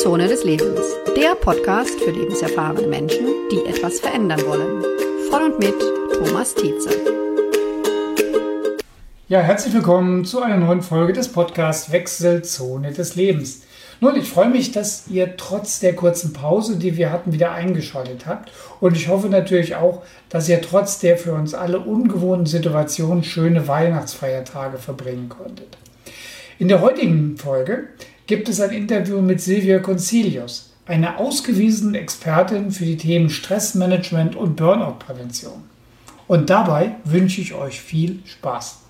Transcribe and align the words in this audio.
Wechselzone 0.00 0.28
des 0.28 0.44
Lebens, 0.44 0.80
der 1.14 1.34
Podcast 1.34 2.00
für 2.00 2.10
lebenserfahrene 2.10 2.86
Menschen, 2.86 3.26
die 3.52 3.68
etwas 3.68 4.00
verändern 4.00 4.40
wollen. 4.46 4.82
Von 5.28 5.42
und 5.42 5.58
mit 5.58 5.74
Thomas 6.14 6.54
Tietze. 6.54 6.88
Ja, 9.28 9.40
herzlich 9.40 9.74
willkommen 9.74 10.24
zu 10.24 10.40
einer 10.40 10.56
neuen 10.56 10.80
Folge 10.80 11.12
des 11.12 11.28
Podcasts 11.28 11.92
Wechselzone 11.92 12.92
des 12.92 13.14
Lebens. 13.14 13.64
Nun, 14.00 14.16
ich 14.16 14.30
freue 14.30 14.48
mich, 14.48 14.72
dass 14.72 15.06
ihr 15.08 15.36
trotz 15.36 15.80
der 15.80 15.94
kurzen 15.94 16.32
Pause, 16.32 16.78
die 16.78 16.96
wir 16.96 17.12
hatten, 17.12 17.34
wieder 17.34 17.52
eingeschaltet 17.52 18.24
habt. 18.24 18.50
Und 18.80 18.96
ich 18.96 19.08
hoffe 19.08 19.28
natürlich 19.28 19.76
auch, 19.76 20.02
dass 20.30 20.48
ihr 20.48 20.62
trotz 20.62 20.98
der 21.00 21.18
für 21.18 21.34
uns 21.34 21.52
alle 21.52 21.78
ungewohnten 21.78 22.46
Situation 22.46 23.22
schöne 23.22 23.68
Weihnachtsfeiertage 23.68 24.78
verbringen 24.78 25.28
konntet. 25.28 25.76
In 26.58 26.68
der 26.68 26.80
heutigen 26.80 27.36
Folge 27.36 27.88
gibt 28.30 28.48
es 28.48 28.60
ein 28.60 28.70
Interview 28.70 29.20
mit 29.20 29.40
Silvia 29.40 29.80
Concilius, 29.80 30.70
eine 30.86 31.18
ausgewiesene 31.18 31.98
Expertin 31.98 32.70
für 32.70 32.84
die 32.84 32.96
Themen 32.96 33.28
Stressmanagement 33.28 34.36
und 34.36 34.54
Burnout-Prävention. 34.54 35.64
Und 36.28 36.48
dabei 36.48 36.94
wünsche 37.02 37.40
ich 37.40 37.54
euch 37.54 37.80
viel 37.80 38.22
Spaß. 38.24 38.82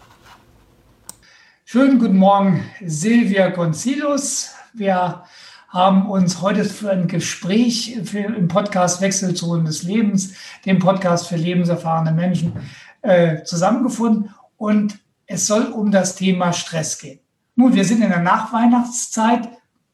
Schönen 1.64 1.98
guten 1.98 2.18
Morgen, 2.18 2.66
Silvia 2.84 3.50
Concilius. 3.50 4.50
Wir 4.74 5.24
haben 5.70 6.10
uns 6.10 6.42
heute 6.42 6.66
für 6.66 6.90
ein 6.90 7.08
Gespräch 7.08 7.98
für, 8.04 8.18
im 8.18 8.46
Podcast 8.46 9.00
Wechselzonen 9.00 9.64
des 9.64 9.84
Lebens, 9.84 10.34
dem 10.66 10.80
Podcast 10.80 11.28
für 11.28 11.36
lebenserfahrene 11.36 12.12
Menschen, 12.12 12.52
äh, 13.00 13.42
zusammengefunden. 13.44 14.34
Und 14.58 14.98
es 15.24 15.46
soll 15.46 15.64
um 15.64 15.90
das 15.90 16.14
Thema 16.14 16.52
Stress 16.52 16.98
gehen. 16.98 17.20
Nun, 17.60 17.74
wir 17.74 17.84
sind 17.84 18.00
in 18.00 18.08
der 18.08 18.20
Nachweihnachtszeit. 18.20 19.50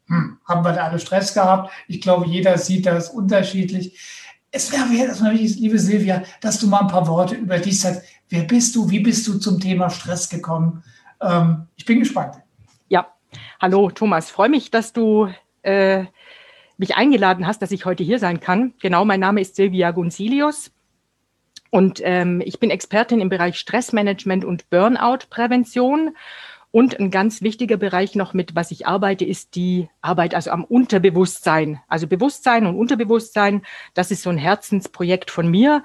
Hm, 0.07 0.37
haben 0.47 0.63
wir 0.63 0.71
da 0.71 0.85
alle 0.85 0.99
Stress 0.99 1.33
gehabt? 1.33 1.69
Ich 1.89 1.99
glaube, 1.99 2.25
jeder 2.25 2.57
sieht 2.57 2.85
das 2.85 3.09
unterschiedlich. 3.09 3.99
Es 4.51 4.71
wäre 4.71 4.87
erstmal 4.95 5.33
wichtig, 5.33 5.59
liebe 5.59 5.77
Silvia, 5.77 6.23
dass 6.39 6.61
du 6.61 6.67
mal 6.67 6.79
ein 6.79 6.87
paar 6.87 7.07
Worte 7.07 7.35
über 7.35 7.59
dich 7.59 7.81
sagst. 7.81 8.03
Wer 8.29 8.43
bist 8.43 8.73
du? 8.73 8.89
Wie 8.89 9.01
bist 9.01 9.27
du 9.27 9.37
zum 9.37 9.59
Thema 9.59 9.89
Stress 9.89 10.29
gekommen? 10.29 10.81
Ähm, 11.19 11.67
ich 11.75 11.83
bin 11.83 11.99
gespannt. 11.99 12.35
Ja, 12.87 13.07
hallo 13.59 13.91
Thomas. 13.91 14.31
Freue 14.31 14.47
mich, 14.47 14.71
dass 14.71 14.93
du 14.93 15.27
äh, 15.63 16.05
mich 16.77 16.95
eingeladen 16.95 17.47
hast, 17.47 17.61
dass 17.61 17.71
ich 17.71 17.83
heute 17.83 18.01
hier 18.01 18.19
sein 18.19 18.39
kann. 18.39 18.75
Genau, 18.79 19.03
mein 19.03 19.19
Name 19.19 19.41
ist 19.41 19.57
Silvia 19.57 19.91
Gunzilius 19.91 20.71
und 21.69 21.99
ähm, 22.01 22.41
ich 22.45 22.61
bin 22.61 22.69
Expertin 22.69 23.19
im 23.19 23.27
Bereich 23.27 23.59
Stressmanagement 23.59 24.45
und 24.45 24.69
Burnout-Prävention 24.69 26.15
und 26.71 26.99
ein 26.99 27.11
ganz 27.11 27.41
wichtiger 27.41 27.77
Bereich 27.77 28.15
noch 28.15 28.33
mit, 28.33 28.55
was 28.55 28.71
ich 28.71 28.87
arbeite, 28.87 29.25
ist 29.25 29.55
die 29.55 29.89
Arbeit 30.01 30.35
also 30.35 30.51
am 30.51 30.63
Unterbewusstsein. 30.63 31.79
Also 31.87 32.07
Bewusstsein 32.07 32.65
und 32.65 32.75
Unterbewusstsein, 32.75 33.63
das 33.93 34.11
ist 34.11 34.21
so 34.21 34.29
ein 34.29 34.37
Herzensprojekt 34.37 35.31
von 35.31 35.49
mir. 35.49 35.83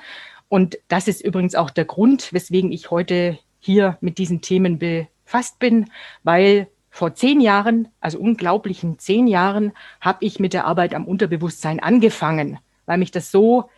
Und 0.49 0.79
das 0.89 1.09
ist 1.09 1.25
übrigens 1.25 1.55
auch 1.55 1.71
der 1.71 1.85
Grund, 1.85 2.33
weswegen 2.33 2.73
ich 2.73 2.91
heute 2.91 3.39
hier 3.59 3.97
mit 4.01 4.19
diesen 4.19 4.41
Themen 4.41 4.79
befasst 4.79 5.59
bin, 5.59 5.89
weil 6.25 6.69
vor 6.91 7.15
zehn 7.15 7.41
Jahren, 7.41 7.89
also 8.01 8.19
unglaublichen 8.19 8.99
zehn 8.99 9.27
Jahren, 9.27 9.73
habe 10.01 10.19
ich 10.21 10.41
mit 10.41 10.53
der 10.53 10.67
Arbeit 10.67 10.95
am 10.95 11.07
Unterbewusstsein 11.07 11.81
angefangen, 11.81 12.59
weil 12.85 12.99
mich 12.99 13.13
das 13.13 13.31
so 13.31 13.71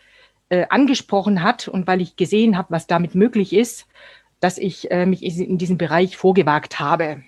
äh, 0.49 0.67
angesprochen 0.69 1.43
hat 1.45 1.69
und 1.69 1.87
weil 1.87 2.01
ich 2.01 2.17
gesehen 2.17 2.59
habe, 2.59 2.73
was 2.73 2.89
damit 2.89 3.15
möglich 3.15 3.53
ist 3.53 3.87
dass 4.45 4.59
ich 4.59 4.91
äh, 4.91 5.07
mich 5.07 5.23
in 5.23 5.57
diesem 5.57 5.79
Bereich 5.79 6.19
vorgewagt 6.19 6.79
habe. 6.79 7.23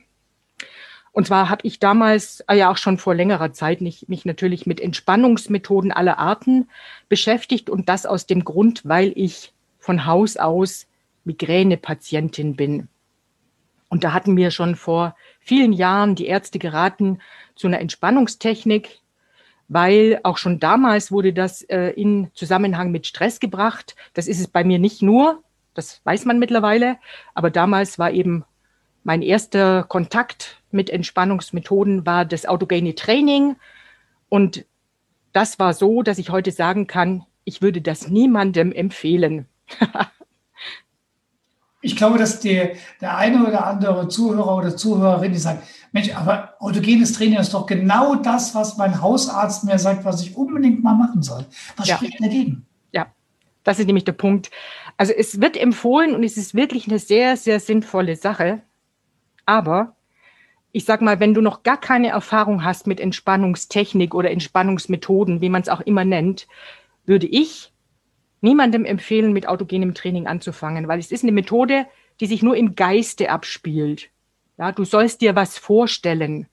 Und 1.13 1.27
zwar 1.27 1.49
habe 1.49 1.63
ich 1.67 1.79
damals, 1.79 2.45
äh, 2.47 2.59
ja 2.59 2.71
auch 2.71 2.77
schon 2.77 2.99
vor 2.99 3.15
längerer 3.15 3.55
Zeit, 3.55 3.81
nicht, 3.81 4.11
mich 4.11 4.27
natürlich 4.27 4.67
mit 4.67 4.83
Entspannungsmethoden 4.83 5.93
aller 5.93 6.19
Arten 6.19 6.69
beschäftigt 7.09 7.71
und 7.71 7.89
das 7.89 8.05
aus 8.05 8.27
dem 8.27 8.45
Grund, 8.45 8.83
weil 8.85 9.15
ich 9.17 9.55
von 9.79 10.05
Haus 10.05 10.37
aus 10.37 10.89
Migränepatientin 11.25 12.55
bin. 12.55 12.89
Und 13.89 14.05
da 14.05 14.13
hatten 14.13 14.35
mir 14.35 14.51
schon 14.51 14.77
vor 14.77 15.17
vielen 15.41 15.73
Jahren 15.73 16.17
die 16.17 16.27
Ärzte 16.27 16.59
geraten 16.59 17.23
zu 17.55 17.67
einer 17.67 17.81
Entspannungstechnik, 17.81 18.99
weil 19.69 20.21
auch 20.23 20.37
schon 20.37 20.61
damals 20.61 21.11
wurde 21.11 21.33
das 21.33 21.63
äh, 21.63 21.93
in 21.97 22.31
Zusammenhang 22.35 22.91
mit 22.91 23.07
Stress 23.07 23.41
gebracht. 23.41 23.97
Das 24.13 24.29
ist 24.29 24.39
es 24.39 24.49
bei 24.49 24.65
mir 24.65 24.79
nicht 24.79 25.01
nur, 25.01 25.43
das 25.77 26.01
weiß 26.05 26.25
man 26.25 26.39
mittlerweile. 26.39 26.97
Aber 27.35 27.51
damals 27.51 27.99
war 27.99 28.11
eben 28.11 28.45
mein 29.05 29.23
erster 29.23 29.85
Kontakt 29.85 30.61
mit 30.71 30.91
Entspannungsmethoden 30.91 32.05
war 32.05 32.25
das 32.25 32.47
autogene 32.47 32.95
Training. 32.95 33.57
Und 34.29 34.65
das 35.33 35.59
war 35.59 35.75
so, 35.75 36.03
dass 36.03 36.19
ich 36.19 36.31
heute 36.31 36.51
sagen 36.51 36.87
kann, 36.87 37.25
ich 37.45 37.63
würde 37.63 37.81
das 37.81 38.09
niemandem 38.09 38.73
empfehlen. 38.73 39.47
ich 41.81 41.95
glaube, 41.95 42.19
dass 42.19 42.41
die, 42.41 42.71
der 43.01 43.17
eine 43.17 43.47
oder 43.47 43.67
andere 43.67 44.09
Zuhörer 44.09 44.57
oder 44.57 44.77
Zuhörerin, 44.77 45.33
die 45.33 45.39
sagt, 45.39 45.63
Mensch, 45.93 46.15
aber 46.15 46.55
autogenes 46.59 47.13
Training 47.13 47.39
ist 47.39 47.55
doch 47.55 47.67
genau 47.67 48.17
das, 48.17 48.55
was 48.55 48.77
mein 48.77 49.01
Hausarzt 49.01 49.65
mir 49.65 49.79
sagt, 49.79 50.05
was 50.05 50.21
ich 50.23 50.37
unbedingt 50.37 50.83
mal 50.83 50.95
machen 50.95 51.23
soll. 51.23 51.47
Was 51.77 51.89
ja. 51.89 51.97
spricht 51.97 52.21
dagegen? 52.21 52.67
Das 53.67 53.81
ist 53.81 53.87
nämlich 53.87 54.05
der 54.05 54.13
Punkt. 54.13 54.53
Also 54.97 55.13
es 55.13 55.41
wird 55.41 55.57
empfohlen 55.57 56.15
und 56.15 56.23
es 56.23 56.37
ist 56.37 56.55
wirklich 56.55 56.87
eine 56.87 57.01
sehr, 57.01 57.37
sehr 57.37 57.59
sinnvolle 57.59 58.15
Sache. 58.15 58.63
Aber 59.45 59.97
ich 60.71 60.85
sag 60.85 61.03
mal, 61.03 61.19
wenn 61.19 61.35
du 61.35 61.41
noch 61.41 61.65
gar 61.65 61.77
keine 61.77 62.11
Erfahrung 62.11 62.63
hast 62.63 62.87
mit 62.87 63.01
Entspannungstechnik 63.01 64.15
oder 64.15 64.31
Entspannungsmethoden, 64.31 65.41
wie 65.41 65.49
man 65.49 65.63
es 65.63 65.69
auch 65.69 65.81
immer 65.81 66.05
nennt, 66.05 66.47
würde 67.07 67.27
ich 67.27 67.73
niemandem 68.41 68.85
empfehlen, 68.85 69.33
mit 69.33 69.49
autogenem 69.49 69.95
Training 69.95 70.29
anzufangen, 70.29 70.87
weil 70.87 71.01
es 71.01 71.11
ist 71.11 71.25
eine 71.25 71.33
Methode, 71.33 71.87
die 72.21 72.27
sich 72.27 72.45
nur 72.45 72.57
im 72.57 72.77
Geiste 72.77 73.31
abspielt. 73.31 74.11
Ja, 74.59 74.71
du 74.71 74.85
sollst 74.85 75.23
dir 75.23 75.35
was 75.35 75.59
vorstellen. 75.59 76.47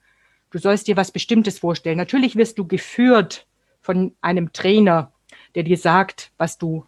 Du 0.49 0.57
sollst 0.57 0.87
dir 0.87 0.97
was 0.97 1.11
Bestimmtes 1.11 1.59
vorstellen. 1.59 1.97
Natürlich 1.97 2.35
wirst 2.37 2.57
du 2.57 2.65
geführt 2.65 3.45
von 3.81 4.15
einem 4.21 4.51
Trainer, 4.51 5.11
der 5.53 5.61
dir 5.61 5.77
sagt, 5.77 6.31
was 6.37 6.57
du 6.57 6.87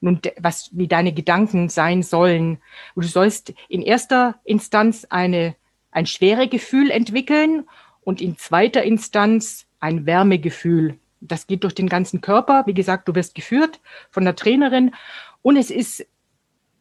nun, 0.00 0.20
was, 0.38 0.70
wie 0.72 0.88
deine 0.88 1.12
Gedanken 1.12 1.68
sein 1.68 2.02
sollen. 2.02 2.58
Und 2.94 3.04
du 3.04 3.08
sollst 3.08 3.52
in 3.68 3.82
erster 3.82 4.36
Instanz 4.44 5.06
eine, 5.10 5.56
ein 5.90 6.06
Schweregefühl 6.06 6.90
entwickeln 6.90 7.68
und 8.02 8.20
in 8.20 8.36
zweiter 8.38 8.82
Instanz 8.82 9.66
ein 9.80 10.06
Wärmegefühl. 10.06 10.98
Das 11.20 11.46
geht 11.46 11.64
durch 11.64 11.74
den 11.74 11.88
ganzen 11.88 12.20
Körper. 12.20 12.64
Wie 12.66 12.74
gesagt, 12.74 13.08
du 13.08 13.14
wirst 13.14 13.34
geführt 13.34 13.80
von 14.10 14.24
der 14.24 14.36
Trainerin. 14.36 14.94
Und 15.42 15.56
es 15.56 15.70
ist, 15.70 16.06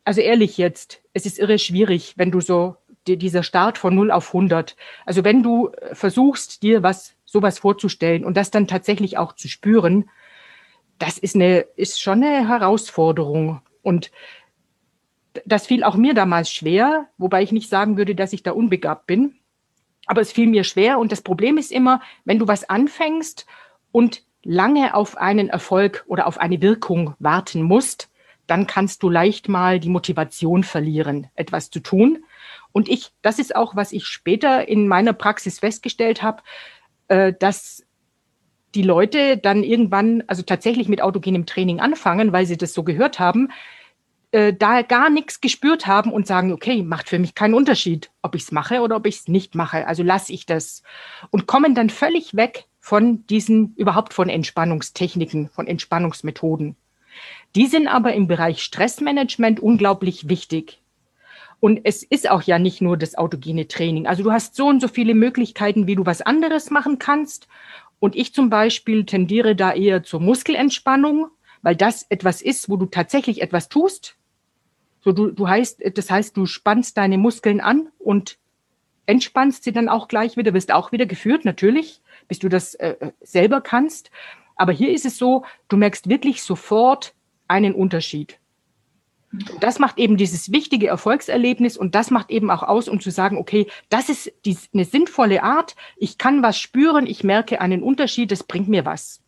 also 0.04 0.22
ehrlich 0.22 0.58
jetzt, 0.58 1.02
es 1.14 1.26
ist 1.26 1.40
irre 1.40 1.60
schwierig, 1.60 2.14
wenn 2.18 2.32
du 2.32 2.40
so 2.40 2.78
dieser 3.08 3.44
Start 3.44 3.78
von 3.78 3.96
0 3.96 4.12
auf 4.12 4.28
100. 4.28 4.76
Also 5.06 5.24
wenn 5.24 5.42
du 5.42 5.72
versuchst, 5.94 6.62
dir 6.62 6.84
was, 6.84 7.16
sowas 7.26 7.60
vorzustellen 7.60 8.26
und 8.26 8.36
das 8.36 8.52
dann 8.52 8.68
tatsächlich 8.68 9.18
auch 9.18 9.34
zu 9.34 9.48
spüren, 9.48 10.10
das 11.00 11.18
ist, 11.18 11.36
eine, 11.36 11.60
ist 11.76 12.02
schon 12.02 12.24
eine 12.24 12.48
Herausforderung. 12.48 13.62
Und 13.82 14.12
das 15.46 15.68
fiel 15.68 15.84
auch 15.84 15.96
mir 15.96 16.14
damals 16.14 16.52
schwer, 16.52 17.08
wobei 17.18 17.44
ich 17.44 17.52
nicht 17.52 17.70
sagen 17.70 17.98
würde, 17.98 18.16
dass 18.16 18.34
ich 18.34 18.44
da 18.44 18.52
unbegabt 18.52 19.08
bin. 19.08 19.36
Aber 20.06 20.22
es 20.22 20.32
fiel 20.32 20.48
mir 20.48 20.64
schwer. 20.64 21.00
Und 21.00 21.12
das 21.12 21.22
Problem 21.22 21.58
ist 21.58 21.72
immer, 21.72 22.02
wenn 22.26 22.40
du 22.40 22.48
was 22.48 22.70
anfängst 22.70 23.46
und 23.92 24.24
lange 24.44 24.94
auf 24.96 25.18
einen 25.18 25.50
Erfolg 25.50 26.06
oder 26.08 26.28
auf 26.28 26.38
eine 26.38 26.62
Wirkung 26.62 27.16
warten 27.20 27.62
musst, 27.62 28.10
dann 28.48 28.66
kannst 28.66 29.04
du 29.04 29.10
leicht 29.10 29.50
mal 29.50 29.80
die 29.80 29.90
Motivation 29.90 30.64
verlieren, 30.64 31.28
etwas 31.36 31.70
zu 31.70 31.82
tun. 31.82 32.24
Und 32.72 32.88
ich, 32.88 33.12
das 33.22 33.40
ist 33.40 33.56
auch, 33.56 33.76
was 33.76 33.92
ich 33.92 34.06
später 34.06 34.68
in 34.68 34.88
meiner 34.88 35.14
Praxis 35.14 35.60
festgestellt 35.60 36.24
habe, 36.24 36.42
äh, 37.10 37.34
dass 37.38 37.84
die 38.78 38.84
Leute 38.84 39.38
dann 39.38 39.64
irgendwann, 39.64 40.24
also 40.28 40.44
tatsächlich 40.44 40.88
mit 40.88 41.02
autogenem 41.02 41.48
Training 41.48 41.80
anfangen, 41.80 42.32
weil 42.32 42.46
sie 42.46 42.58
das 42.58 42.76
so 42.76 42.84
gehört 42.84 43.20
haben, 43.20 43.50
äh, 44.32 44.54
da 44.54 44.84
gar 44.84 45.10
nichts 45.10 45.42
gespürt 45.42 45.88
haben 45.88 46.12
und 46.12 46.28
sagen, 46.28 46.54
okay, 46.54 46.84
macht 46.84 47.10
für 47.10 47.18
mich 47.18 47.34
keinen 47.34 47.56
Unterschied, 47.56 48.12
ob 48.22 48.36
ich 48.36 48.44
es 48.44 48.52
mache 48.52 48.82
oder 48.82 48.96
ob 48.96 49.08
ich 49.08 49.16
es 49.16 49.28
nicht 49.28 49.56
mache. 49.56 49.88
Also 49.88 50.04
lasse 50.04 50.32
ich 50.32 50.46
das. 50.46 50.84
Und 51.32 51.48
kommen 51.48 51.74
dann 51.74 51.90
völlig 51.90 52.36
weg 52.36 52.66
von 52.80 53.26
diesen, 53.26 53.74
überhaupt 53.78 54.14
von 54.14 54.30
Entspannungstechniken, 54.30 55.50
von 55.50 55.66
Entspannungsmethoden. 55.66 56.76
Die 57.56 57.66
sind 57.66 57.88
aber 57.88 58.14
im 58.14 58.28
Bereich 58.28 58.62
Stressmanagement 58.62 59.60
unglaublich 59.60 60.30
wichtig. 60.30 60.80
Und 61.60 61.82
es 61.84 62.04
ist 62.04 62.30
auch 62.30 62.44
ja 62.44 62.60
nicht 62.60 62.82
nur 62.82 62.98
das 62.98 63.16
autogene 63.16 63.68
Training. 63.68 64.06
Also 64.06 64.22
du 64.22 64.32
hast 64.32 64.56
so 64.56 64.68
und 64.68 64.80
so 64.80 64.88
viele 64.88 65.16
Möglichkeiten, 65.16 65.88
wie 65.88 65.96
du 65.96 66.06
was 66.06 66.22
anderes 66.22 66.70
machen 66.70 67.00
kannst. 67.00 67.48
Und 68.00 68.16
ich 68.16 68.34
zum 68.34 68.50
Beispiel 68.50 69.06
tendiere 69.06 69.56
da 69.56 69.74
eher 69.74 70.04
zur 70.04 70.20
Muskelentspannung, 70.20 71.28
weil 71.62 71.76
das 71.76 72.06
etwas 72.10 72.42
ist, 72.42 72.70
wo 72.70 72.78
du 72.78 72.86
tatsächlich 72.86 73.42
etwas 73.42 73.70
tust. 73.70 74.16
So, 75.02 75.12
du, 75.12 75.32
du 75.32 75.48
heißt, 75.48 75.82
das 75.96 76.12
heißt, 76.12 76.36
du 76.38 76.46
spannst 76.46 76.98
deine 76.98 77.18
Muskeln 77.18 77.62
an 77.62 77.90
und 77.98 78.38
entspannst 79.06 79.64
sie 79.64 79.72
dann 79.72 79.90
auch 79.90 80.08
gleich 80.08 80.38
wieder, 80.38 80.54
wirst 80.54 80.72
auch 80.72 80.92
wieder 80.92 81.06
geführt, 81.06 81.46
natürlich, 81.46 82.02
bis 82.28 82.40
du 82.40 82.50
das 82.50 82.76
äh, 82.76 82.96
äh 83.00 83.12
selber 83.22 83.62
kannst. 83.62 84.12
Aber 84.56 84.74
hier 84.74 84.92
ist 84.92 85.06
es 85.06 85.18
so, 85.18 85.46
du 85.70 85.78
merkst 85.78 86.10
wirklich 86.10 86.44
sofort 86.44 87.14
einen 87.48 87.74
Unterschied. 87.74 88.40
Das 89.60 89.80
macht 89.80 89.98
eben 89.98 90.18
dieses 90.18 90.52
wichtige 90.52 90.88
Erfolgserlebnis 90.88 91.78
und 91.78 91.96
das 91.96 92.12
macht 92.12 92.30
eben 92.30 92.50
auch 92.50 92.64
aus, 92.64 92.88
um 92.88 93.00
zu 93.00 93.12
sagen, 93.12 93.38
okay, 93.38 93.68
das 93.90 94.10
ist 94.10 94.32
die, 94.46 94.58
eine 94.74 94.86
sinnvolle 94.86 95.44
Art, 95.44 95.76
ich 95.98 96.18
kann 96.18 96.42
was 96.44 96.60
spüren, 96.60 97.06
ich 97.08 97.24
merke 97.24 97.62
einen 97.62 97.84
Unterschied, 97.84 98.32
das 98.32 98.44
bringt 98.44 98.68
mir 98.68 98.86
was. 98.86 99.22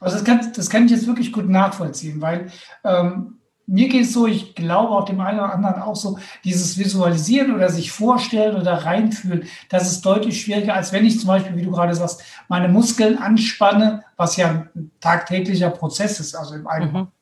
Also 0.00 0.16
das 0.16 0.24
kann, 0.24 0.52
das 0.54 0.70
kann 0.70 0.86
ich 0.86 0.90
jetzt 0.90 1.06
wirklich 1.06 1.32
gut 1.32 1.48
nachvollziehen, 1.48 2.20
weil 2.20 2.50
ähm, 2.84 3.38
mir 3.66 3.88
geht 3.88 4.02
es 4.02 4.12
so, 4.12 4.26
ich 4.26 4.54
glaube 4.54 4.90
auch 4.90 5.04
dem 5.04 5.20
einen 5.20 5.38
oder 5.38 5.54
anderen 5.54 5.82
auch 5.82 5.94
so, 5.94 6.18
dieses 6.44 6.78
Visualisieren 6.78 7.54
oder 7.54 7.68
sich 7.68 7.92
vorstellen 7.92 8.60
oder 8.60 8.84
reinfühlen, 8.84 9.44
das 9.68 9.90
ist 9.90 10.04
deutlich 10.04 10.40
schwieriger, 10.40 10.74
als 10.74 10.92
wenn 10.92 11.06
ich 11.06 11.20
zum 11.20 11.28
Beispiel, 11.28 11.56
wie 11.56 11.62
du 11.62 11.70
gerade 11.70 11.94
sagst, 11.94 12.22
meine 12.48 12.68
Muskeln 12.68 13.18
anspanne, 13.18 14.04
was 14.16 14.36
ja 14.36 14.66
ein 14.74 14.90
tagtäglicher 15.00 15.70
Prozess 15.70 16.18
ist, 16.18 16.34
also 16.34 16.54
im 16.54 16.66
Allgemeinen, 16.66 17.04
mhm. 17.04 17.12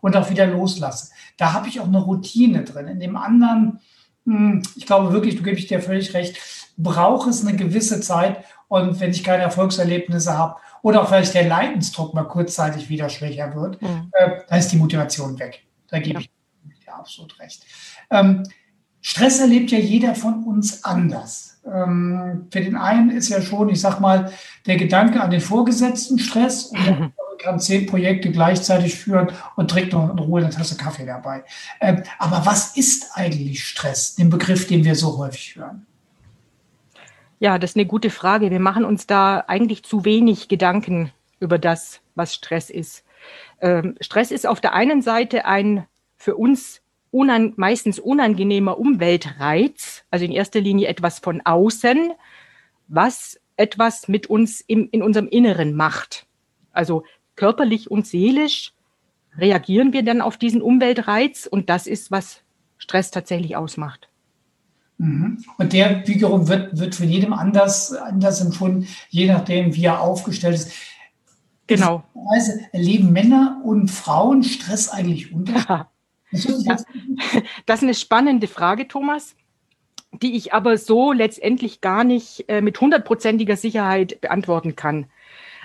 Und 0.00 0.16
auch 0.16 0.30
wieder 0.30 0.46
loslasse. 0.46 1.10
Da 1.36 1.52
habe 1.52 1.68
ich 1.68 1.80
auch 1.80 1.86
eine 1.86 1.98
Routine 1.98 2.64
drin. 2.64 2.88
In 2.88 3.00
dem 3.00 3.16
anderen, 3.16 3.80
hm, 4.24 4.62
ich 4.76 4.86
glaube 4.86 5.12
wirklich, 5.12 5.36
du 5.36 5.42
gebe 5.42 5.58
ich 5.58 5.66
dir 5.66 5.80
völlig 5.80 6.14
recht, 6.14 6.38
braucht 6.76 7.28
es 7.28 7.46
eine 7.46 7.56
gewisse 7.56 8.00
Zeit. 8.00 8.44
Und 8.68 9.00
wenn 9.00 9.10
ich 9.10 9.24
keine 9.24 9.42
Erfolgserlebnisse 9.42 10.36
habe 10.36 10.56
oder 10.82 11.02
auch 11.02 11.08
vielleicht 11.08 11.34
der 11.34 11.48
Leidensdruck 11.48 12.14
mal 12.14 12.24
kurzzeitig 12.24 12.88
wieder 12.88 13.08
schwächer 13.08 13.54
wird, 13.54 13.80
mhm. 13.80 14.10
äh, 14.12 14.40
dann 14.48 14.58
ist 14.58 14.70
die 14.72 14.76
Motivation 14.76 15.38
weg. 15.38 15.64
Da 15.88 15.98
gebe 15.98 16.20
ja. 16.20 16.20
ich 16.20 16.84
dir 16.84 16.94
absolut 16.94 17.38
recht. 17.40 17.64
Ähm, 18.10 18.44
Stress 19.00 19.40
erlebt 19.40 19.70
ja 19.70 19.78
jeder 19.78 20.14
von 20.14 20.44
uns 20.44 20.84
anders. 20.84 21.60
Ähm, 21.64 22.46
für 22.50 22.60
den 22.60 22.76
einen 22.76 23.10
ist 23.10 23.28
ja 23.28 23.40
schon, 23.40 23.68
ich 23.68 23.80
sag 23.80 24.00
mal, 24.00 24.32
der 24.66 24.76
Gedanke 24.76 25.20
an 25.20 25.30
den 25.30 25.40
Vorgesetzten 25.40 26.18
Stress 26.18 26.66
und. 26.66 27.12
kann 27.38 27.60
zehn 27.60 27.86
Projekte 27.86 28.30
gleichzeitig 28.30 28.94
führen 28.94 29.32
und 29.56 29.70
trinkt 29.70 29.92
noch 29.92 30.10
in 30.10 30.18
Ruhe 30.18 30.40
eine 30.40 30.50
Tasse 30.50 30.76
Kaffee 30.76 31.06
dabei. 31.06 31.44
Ähm, 31.80 32.02
aber 32.18 32.44
was 32.44 32.76
ist 32.76 33.10
eigentlich 33.14 33.64
Stress? 33.64 34.14
Den 34.14 34.30
Begriff, 34.30 34.66
den 34.66 34.84
wir 34.84 34.94
so 34.94 35.18
häufig 35.18 35.56
hören. 35.56 35.86
Ja, 37.40 37.58
das 37.58 37.70
ist 37.70 37.76
eine 37.76 37.86
gute 37.86 38.10
Frage. 38.10 38.50
Wir 38.50 38.60
machen 38.60 38.84
uns 38.84 39.06
da 39.06 39.44
eigentlich 39.46 39.84
zu 39.84 40.04
wenig 40.04 40.48
Gedanken 40.48 41.12
über 41.38 41.58
das, 41.58 42.00
was 42.14 42.34
Stress 42.34 42.68
ist. 42.68 43.04
Ähm, 43.60 43.96
Stress 44.00 44.30
ist 44.30 44.46
auf 44.46 44.60
der 44.60 44.74
einen 44.74 45.02
Seite 45.02 45.44
ein 45.44 45.86
für 46.16 46.36
uns 46.36 46.80
unan 47.10 47.54
meistens 47.56 47.98
unangenehmer 47.98 48.78
Umweltreiz, 48.78 50.04
also 50.10 50.24
in 50.24 50.32
erster 50.32 50.60
Linie 50.60 50.88
etwas 50.88 51.20
von 51.20 51.40
außen, 51.42 52.12
was 52.88 53.40
etwas 53.56 54.08
mit 54.08 54.26
uns 54.28 54.60
im, 54.60 54.88
in 54.90 55.02
unserem 55.02 55.28
Inneren 55.28 55.74
macht. 55.74 56.26
Also 56.72 57.04
körperlich 57.38 57.90
und 57.90 58.04
seelisch 58.06 58.72
reagieren 59.38 59.92
wir 59.92 60.02
dann 60.02 60.20
auf 60.20 60.36
diesen 60.36 60.60
Umweltreiz 60.60 61.46
und 61.46 61.70
das 61.70 61.86
ist, 61.86 62.10
was 62.10 62.42
Stress 62.78 63.12
tatsächlich 63.12 63.54
ausmacht. 63.54 64.08
Mhm. 64.98 65.44
Und 65.56 65.72
der 65.72 66.06
wiederum 66.08 66.48
wird, 66.48 66.76
wird 66.76 66.96
von 66.96 67.08
jedem 67.08 67.32
anders, 67.32 67.92
anders 67.92 68.40
empfunden, 68.40 68.88
je 69.08 69.26
nachdem, 69.26 69.76
wie 69.76 69.84
er 69.84 70.00
aufgestellt 70.00 70.56
ist. 70.56 70.72
Genau. 71.68 72.02
Also 72.30 72.52
erleben 72.72 73.12
Männer 73.12 73.60
und 73.64 73.88
Frauen 73.88 74.42
Stress 74.42 74.88
eigentlich 74.88 75.32
unter? 75.32 75.88
Das 77.64 77.78
ist 77.78 77.82
eine 77.82 77.94
spannende 77.94 78.48
Frage, 78.48 78.86
Thomas, 78.86 79.34
die 80.20 80.36
ich 80.36 80.52
aber 80.52 80.76
so 80.76 81.12
letztendlich 81.12 81.80
gar 81.80 82.04
nicht 82.04 82.44
äh, 82.48 82.60
mit 82.60 82.78
hundertprozentiger 82.78 83.56
Sicherheit 83.56 84.20
beantworten 84.20 84.76
kann. 84.76 85.06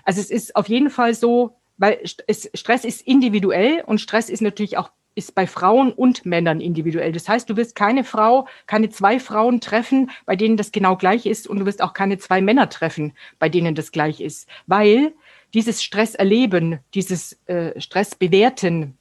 Also 0.06 0.22
es 0.22 0.32
ist 0.32 0.56
auf 0.56 0.70
jeden 0.70 0.90
Fall 0.90 1.16
so, 1.16 1.58
weil 1.78 2.00
Stress 2.06 2.86
ist 2.86 3.02
individuell 3.08 3.84
und 3.86 4.00
Stress 4.00 4.30
ist 4.30 4.42
natürlich 4.42 4.78
auch 4.78 4.92
ist 5.16 5.36
bei 5.36 5.46
Frauen 5.46 5.92
und 5.92 6.26
Männern 6.26 6.60
individuell. 6.60 7.12
Das 7.12 7.30
heißt, 7.30 7.50
du 7.50 7.56
wirst 7.56 7.76
keine 7.76 8.04
Frau, 8.04 8.48
keine 8.66 8.90
zwei 8.90 9.20
Frauen 9.20 9.62
treffen, 9.62 10.10
bei 10.26 10.36
denen 10.36 10.58
das 10.58 10.72
genau 10.72 10.96
gleich 10.96 11.26
ist 11.26 11.48
und 11.48 11.60
du 11.60 11.66
wirst 11.66 11.82
auch 11.82 11.94
keine 11.94 12.18
zwei 12.18 12.42
Männer 12.42 12.70
treffen, 12.70 13.14
bei 13.38 13.50
denen 13.50 13.76
das 13.76 13.92
gleich 13.92 14.22
ist, 14.22 14.48
weil 14.66 15.14
dieses 15.54 15.84
Stress 15.84 16.16
erleben, 16.16 16.80
dieses 16.96 17.38
äh, 17.46 17.80
Stress 17.80 18.16
bewerten, 18.16 18.98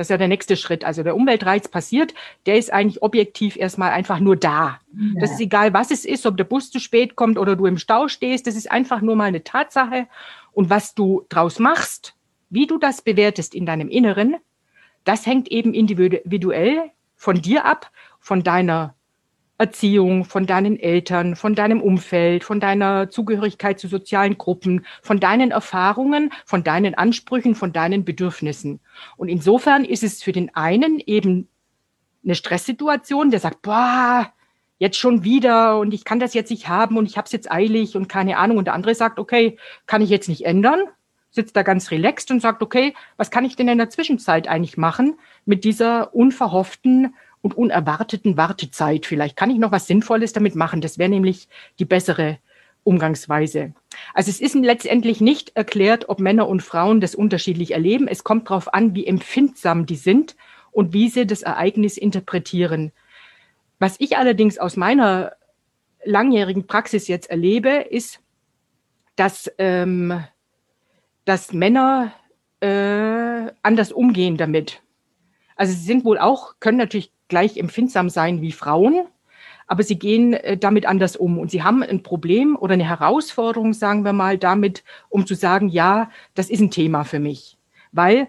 das 0.00 0.06
ist 0.06 0.12
ja 0.12 0.16
der 0.16 0.28
nächste 0.28 0.56
Schritt. 0.56 0.82
Also 0.82 1.02
der 1.02 1.14
Umweltreiz 1.14 1.68
passiert, 1.68 2.14
der 2.46 2.56
ist 2.56 2.72
eigentlich 2.72 3.02
objektiv 3.02 3.56
erstmal 3.56 3.90
einfach 3.90 4.18
nur 4.18 4.34
da. 4.34 4.78
Ja. 4.94 5.20
Das 5.20 5.32
ist 5.32 5.40
egal, 5.40 5.74
was 5.74 5.90
es 5.90 6.06
ist, 6.06 6.24
ob 6.24 6.38
der 6.38 6.44
Bus 6.44 6.70
zu 6.70 6.78
spät 6.78 7.16
kommt 7.16 7.36
oder 7.36 7.54
du 7.54 7.66
im 7.66 7.76
Stau 7.76 8.08
stehst, 8.08 8.46
das 8.46 8.54
ist 8.54 8.70
einfach 8.70 9.02
nur 9.02 9.14
mal 9.14 9.24
eine 9.24 9.44
Tatsache. 9.44 10.06
Und 10.52 10.70
was 10.70 10.94
du 10.94 11.26
draus 11.28 11.58
machst, 11.58 12.14
wie 12.48 12.66
du 12.66 12.78
das 12.78 13.02
bewertest 13.02 13.54
in 13.54 13.66
deinem 13.66 13.88
Inneren, 13.88 14.36
das 15.04 15.26
hängt 15.26 15.48
eben 15.48 15.74
individuell 15.74 16.90
von 17.16 17.40
dir 17.40 17.64
ab, 17.64 17.90
von 18.18 18.42
deiner 18.42 18.94
Erziehung, 19.60 20.24
von 20.24 20.46
deinen 20.46 20.78
Eltern, 20.78 21.36
von 21.36 21.54
deinem 21.54 21.82
Umfeld, 21.82 22.44
von 22.44 22.60
deiner 22.60 23.10
Zugehörigkeit 23.10 23.78
zu 23.78 23.88
sozialen 23.88 24.38
Gruppen, 24.38 24.86
von 25.02 25.20
deinen 25.20 25.50
Erfahrungen, 25.50 26.32
von 26.46 26.64
deinen 26.64 26.94
Ansprüchen, 26.94 27.54
von 27.54 27.72
deinen 27.72 28.06
Bedürfnissen. 28.06 28.80
Und 29.18 29.28
insofern 29.28 29.84
ist 29.84 30.02
es 30.02 30.22
für 30.22 30.32
den 30.32 30.54
einen 30.54 30.98
eben 31.00 31.48
eine 32.24 32.34
Stresssituation, 32.34 33.30
der 33.30 33.40
sagt, 33.40 33.60
boah, 33.60 34.32
jetzt 34.80 34.98
schon 34.98 35.22
wieder 35.22 35.78
und 35.78 35.94
ich 35.94 36.04
kann 36.04 36.18
das 36.18 36.34
jetzt 36.34 36.50
nicht 36.50 36.66
haben 36.66 36.96
und 36.96 37.06
ich 37.06 37.16
habe 37.16 37.26
es 37.26 37.32
jetzt 37.32 37.52
eilig 37.52 37.94
und 37.96 38.08
keine 38.08 38.38
Ahnung. 38.38 38.56
Und 38.56 38.64
der 38.64 38.74
andere 38.74 38.94
sagt, 38.94 39.20
okay, 39.20 39.58
kann 39.86 40.02
ich 40.02 40.08
jetzt 40.08 40.28
nicht 40.28 40.46
ändern, 40.46 40.80
sitzt 41.30 41.54
da 41.54 41.62
ganz 41.62 41.90
relaxed 41.90 42.30
und 42.30 42.40
sagt, 42.40 42.62
okay, 42.62 42.94
was 43.18 43.30
kann 43.30 43.44
ich 43.44 43.54
denn 43.54 43.68
in 43.68 43.78
der 43.78 43.90
Zwischenzeit 43.90 44.48
eigentlich 44.48 44.78
machen 44.78 45.18
mit 45.44 45.64
dieser 45.64 46.14
unverhofften 46.14 47.14
und 47.42 47.56
unerwarteten 47.56 48.36
Wartezeit. 48.36 49.06
Vielleicht 49.06 49.36
kann 49.36 49.50
ich 49.50 49.58
noch 49.58 49.70
was 49.70 49.86
Sinnvolles 49.86 50.32
damit 50.32 50.54
machen. 50.54 50.80
Das 50.80 50.98
wäre 50.98 51.10
nämlich 51.10 51.48
die 51.78 51.84
bessere 51.84 52.38
Umgangsweise. 52.82 53.74
Also 54.14 54.30
es 54.30 54.40
ist 54.40 54.54
letztendlich 54.54 55.20
nicht 55.20 55.56
erklärt, 55.56 56.08
ob 56.08 56.20
Männer 56.20 56.48
und 56.48 56.62
Frauen 56.62 57.00
das 57.00 57.14
unterschiedlich 57.14 57.72
erleben. 57.72 58.08
Es 58.08 58.24
kommt 58.24 58.48
darauf 58.48 58.72
an, 58.72 58.94
wie 58.94 59.06
empfindsam 59.06 59.84
die 59.84 59.96
sind 59.96 60.36
und 60.72 60.94
wie 60.94 61.10
sie 61.10 61.26
das 61.26 61.42
Ereignis 61.42 61.98
interpretieren. 61.98 62.92
Was 63.80 63.96
ich 63.98 64.16
allerdings 64.16 64.58
aus 64.58 64.76
meiner 64.76 65.32
langjährigen 66.04 66.66
Praxis 66.66 67.08
jetzt 67.08 67.30
erlebe, 67.30 67.70
ist, 67.70 68.20
dass, 69.16 69.50
ähm, 69.58 70.22
dass 71.24 71.52
Männer 71.52 72.12
äh, 72.60 73.50
anders 73.62 73.90
umgehen 73.90 74.36
damit. 74.36 74.82
Also 75.56 75.72
sie 75.72 75.82
sind 75.82 76.04
wohl 76.04 76.18
auch, 76.18 76.54
können 76.60 76.78
natürlich 76.78 77.12
gleich 77.28 77.56
empfindsam 77.56 78.10
sein 78.10 78.42
wie 78.42 78.52
Frauen, 78.52 79.06
aber 79.66 79.82
sie 79.82 79.98
gehen 79.98 80.34
äh, 80.34 80.58
damit 80.58 80.84
anders 80.84 81.16
um 81.16 81.38
und 81.38 81.50
sie 81.50 81.62
haben 81.62 81.82
ein 81.82 82.02
Problem 82.02 82.56
oder 82.56 82.74
eine 82.74 82.88
Herausforderung, 82.88 83.72
sagen 83.72 84.04
wir 84.04 84.12
mal, 84.12 84.36
damit, 84.36 84.84
um 85.08 85.26
zu 85.26 85.34
sagen, 85.34 85.68
ja, 85.68 86.10
das 86.34 86.50
ist 86.50 86.60
ein 86.60 86.70
Thema 86.70 87.04
für 87.04 87.18
mich, 87.18 87.56
weil 87.92 88.28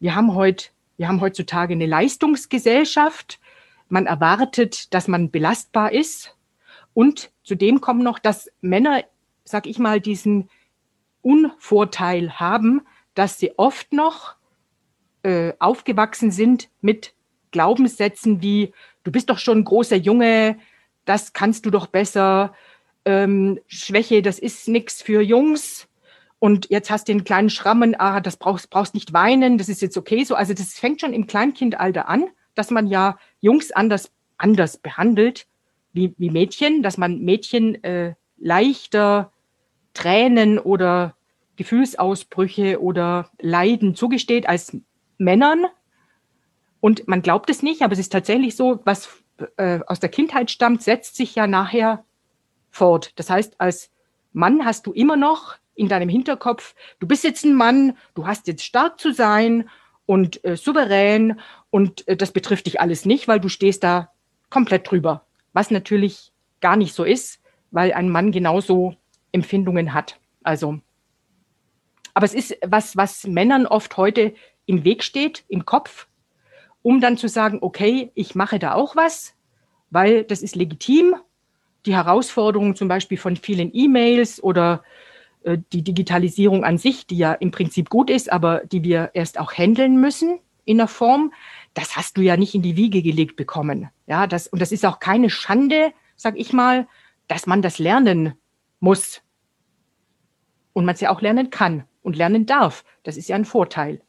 wir 0.00 0.14
haben 0.14 0.34
heute, 0.34 0.68
wir 0.96 1.08
haben 1.08 1.20
heutzutage 1.20 1.74
eine 1.74 1.86
Leistungsgesellschaft. 1.86 3.40
Man 3.88 4.06
erwartet, 4.06 4.92
dass 4.94 5.08
man 5.08 5.30
belastbar 5.30 5.92
ist 5.92 6.36
und 6.94 7.30
zudem 7.42 7.80
kommt 7.80 8.02
noch, 8.02 8.18
dass 8.18 8.50
Männer, 8.60 9.04
sag 9.44 9.66
ich 9.66 9.78
mal, 9.78 10.00
diesen 10.00 10.48
Unvorteil 11.22 12.38
haben, 12.38 12.82
dass 13.14 13.38
sie 13.38 13.58
oft 13.58 13.92
noch 13.92 14.36
äh, 15.22 15.52
aufgewachsen 15.58 16.30
sind 16.30 16.68
mit 16.80 17.14
Glaubenssätzen 17.50 18.42
wie, 18.42 18.72
du 19.02 19.10
bist 19.10 19.30
doch 19.30 19.38
schon 19.38 19.58
ein 19.58 19.64
großer 19.64 19.96
Junge, 19.96 20.58
das 21.04 21.32
kannst 21.32 21.66
du 21.66 21.70
doch 21.70 21.86
besser, 21.86 22.54
ähm, 23.04 23.60
Schwäche, 23.66 24.20
das 24.20 24.38
ist 24.38 24.68
nichts 24.68 25.00
für 25.00 25.22
Jungs. 25.22 25.88
Und 26.38 26.68
jetzt 26.68 26.90
hast 26.90 27.08
du 27.08 27.12
den 27.12 27.24
kleinen 27.24 27.48
Schrammen, 27.48 27.98
ah, 27.98 28.20
das 28.20 28.36
brauchst, 28.36 28.68
brauchst 28.68 28.94
nicht 28.94 29.12
weinen, 29.12 29.56
das 29.56 29.68
ist 29.68 29.80
jetzt 29.80 29.96
okay 29.96 30.24
so. 30.24 30.34
Also 30.34 30.52
das 30.52 30.74
fängt 30.74 31.00
schon 31.00 31.14
im 31.14 31.26
Kleinkindalter 31.26 32.08
an, 32.08 32.28
dass 32.56 32.70
man 32.70 32.86
ja 32.86 33.18
Jungs 33.40 33.70
anders, 33.70 34.12
anders 34.36 34.78
behandelt 34.78 35.46
wie, 35.92 36.14
wie 36.18 36.30
Mädchen, 36.30 36.82
dass 36.82 36.98
man 36.98 37.20
Mädchen 37.20 37.82
äh, 37.82 38.14
leichter 38.36 39.32
Tränen 39.94 40.58
oder 40.58 41.16
Gefühlsausbrüche 41.56 42.80
oder 42.82 43.30
Leiden 43.40 43.94
zugesteht 43.94 44.48
als 44.48 44.76
Männern. 45.18 45.66
Und 46.80 47.08
man 47.08 47.22
glaubt 47.22 47.48
es 47.48 47.62
nicht, 47.62 47.82
aber 47.82 47.94
es 47.94 47.98
ist 47.98 48.12
tatsächlich 48.12 48.54
so, 48.56 48.80
was 48.84 49.08
äh, 49.56 49.80
aus 49.86 50.00
der 50.00 50.10
Kindheit 50.10 50.50
stammt, 50.50 50.82
setzt 50.82 51.16
sich 51.16 51.34
ja 51.34 51.46
nachher 51.46 52.04
fort. 52.70 53.12
Das 53.16 53.30
heißt, 53.30 53.60
als 53.60 53.90
Mann 54.32 54.64
hast 54.64 54.86
du 54.86 54.92
immer 54.92 55.16
noch 55.16 55.56
in 55.74 55.88
deinem 55.88 56.08
Hinterkopf, 56.08 56.74
du 57.00 57.06
bist 57.06 57.24
jetzt 57.24 57.44
ein 57.44 57.54
Mann, 57.54 57.96
du 58.14 58.26
hast 58.26 58.46
jetzt 58.46 58.64
stark 58.64 59.00
zu 59.00 59.12
sein 59.12 59.68
und 60.06 60.42
äh, 60.44 60.56
souverän 60.56 61.40
und 61.70 62.06
äh, 62.08 62.16
das 62.16 62.32
betrifft 62.32 62.66
dich 62.66 62.80
alles 62.80 63.04
nicht, 63.04 63.28
weil 63.28 63.40
du 63.40 63.48
stehst 63.48 63.84
da 63.84 64.10
komplett 64.48 64.90
drüber. 64.90 65.26
Was 65.52 65.70
natürlich 65.70 66.32
gar 66.60 66.76
nicht 66.76 66.94
so 66.94 67.04
ist, 67.04 67.40
weil 67.70 67.92
ein 67.92 68.08
Mann 68.08 68.32
genauso 68.32 68.94
Empfindungen 69.32 69.92
hat. 69.92 70.18
Also, 70.42 70.78
aber 72.14 72.24
es 72.24 72.34
ist 72.34 72.56
was, 72.64 72.96
was 72.96 73.26
Männern 73.26 73.66
oft 73.66 73.96
heute 73.96 74.34
im 74.64 74.84
Weg 74.84 75.02
steht, 75.02 75.44
im 75.48 75.66
Kopf, 75.66 76.06
um 76.82 77.00
dann 77.00 77.16
zu 77.16 77.28
sagen, 77.28 77.58
okay, 77.60 78.10
ich 78.14 78.34
mache 78.34 78.58
da 78.58 78.74
auch 78.74 78.96
was, 78.96 79.34
weil 79.90 80.24
das 80.24 80.42
ist 80.42 80.56
legitim. 80.56 81.16
Die 81.84 81.94
Herausforderungen 81.94 82.74
zum 82.74 82.88
Beispiel 82.88 83.18
von 83.18 83.36
vielen 83.36 83.70
E-Mails 83.72 84.42
oder 84.42 84.82
die 85.46 85.82
Digitalisierung 85.82 86.64
an 86.64 86.78
sich, 86.78 87.06
die 87.06 87.18
ja 87.18 87.32
im 87.32 87.50
Prinzip 87.50 87.88
gut 87.88 88.10
ist, 88.10 88.32
aber 88.32 88.62
die 88.64 88.82
wir 88.82 89.10
erst 89.14 89.38
auch 89.38 89.52
handeln 89.52 90.00
müssen 90.00 90.40
in 90.64 90.78
der 90.78 90.88
Form, 90.88 91.32
das 91.74 91.96
hast 91.96 92.16
du 92.16 92.22
ja 92.22 92.36
nicht 92.36 92.54
in 92.54 92.62
die 92.62 92.76
Wiege 92.76 93.02
gelegt 93.02 93.36
bekommen. 93.36 93.88
Ja, 94.06 94.26
das, 94.26 94.48
und 94.48 94.60
das 94.60 94.72
ist 94.72 94.84
auch 94.84 94.98
keine 94.98 95.30
Schande, 95.30 95.92
sag 96.16 96.36
ich 96.36 96.52
mal, 96.52 96.88
dass 97.28 97.46
man 97.46 97.62
das 97.62 97.78
lernen 97.78 98.34
muss. 98.80 99.22
Und 100.72 100.84
man 100.84 100.94
es 100.94 101.00
ja 101.00 101.10
auch 101.10 101.22
lernen 101.22 101.50
kann 101.50 101.84
und 102.02 102.16
lernen 102.16 102.46
darf. 102.46 102.84
Das 103.02 103.16
ist 103.16 103.28
ja 103.28 103.36
ein 103.36 103.44
Vorteil. 103.44 104.02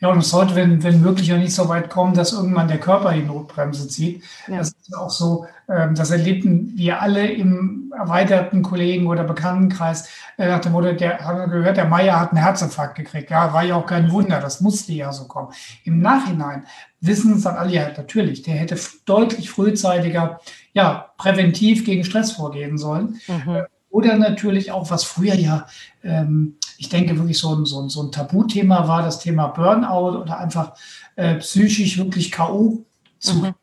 Ja, 0.00 0.08
und 0.08 0.18
es 0.18 0.30
sollte, 0.30 0.54
wenn, 0.54 0.82
wenn 0.82 1.00
möglich, 1.00 1.32
auch 1.32 1.38
nicht 1.38 1.54
so 1.54 1.68
weit 1.68 1.90
kommen, 1.90 2.14
dass 2.14 2.32
irgendwann 2.32 2.68
der 2.68 2.78
Körper 2.78 3.12
die 3.12 3.22
Notbremse 3.22 3.88
zieht. 3.88 4.22
Ja. 4.46 4.58
Das 4.58 4.68
ist 4.68 4.96
auch 4.96 5.10
so, 5.10 5.46
ähm, 5.68 5.94
das 5.94 6.10
erlebten 6.10 6.72
wir 6.76 7.02
alle 7.02 7.28
im 7.30 7.92
erweiterten 7.96 8.62
Kollegen- 8.62 9.08
oder 9.08 9.24
Bekanntenkreis 9.24 10.08
äh, 10.36 10.46
nach 10.46 10.60
dem 10.60 10.72
Motto, 10.72 10.92
der 10.92 11.18
haben 11.18 11.38
wir 11.38 11.48
gehört, 11.48 11.76
der 11.76 11.86
Meier 11.86 12.20
hat 12.20 12.30
einen 12.30 12.42
Herzinfarkt 12.42 12.94
gekriegt. 12.94 13.30
Ja, 13.30 13.52
war 13.52 13.64
ja 13.64 13.74
auch 13.74 13.86
kein 13.86 14.10
Wunder, 14.12 14.40
das 14.40 14.60
musste 14.60 14.92
ja 14.92 15.12
so 15.12 15.26
kommen. 15.26 15.48
Im 15.84 16.00
Nachhinein 16.00 16.64
wissen 17.00 17.34
es 17.34 17.42
dann 17.42 17.56
alle, 17.56 17.72
ja, 17.72 17.88
natürlich, 17.96 18.42
der 18.42 18.54
hätte 18.54 18.78
deutlich 19.04 19.50
frühzeitiger, 19.50 20.40
ja, 20.72 21.10
präventiv 21.18 21.84
gegen 21.84 22.04
Stress 22.04 22.32
vorgehen 22.32 22.78
sollen. 22.78 23.20
Mhm. 23.26 23.64
Oder 23.90 24.16
natürlich 24.18 24.70
auch, 24.72 24.90
was 24.90 25.04
früher 25.04 25.34
ja, 25.34 25.66
ähm, 26.02 26.56
ich 26.76 26.88
denke, 26.88 27.16
wirklich 27.16 27.38
so 27.38 27.54
ein, 27.54 27.64
so, 27.64 27.80
ein, 27.82 27.88
so 27.88 28.02
ein 28.02 28.12
Tabuthema 28.12 28.86
war, 28.86 29.02
das 29.02 29.18
Thema 29.18 29.48
Burnout 29.48 30.20
oder 30.20 30.38
einfach 30.38 30.74
äh, 31.16 31.36
psychisch 31.36 31.98
wirklich 31.98 32.30
K.O. 32.30 32.84
zu. 33.18 33.34
Mhm. 33.34 33.54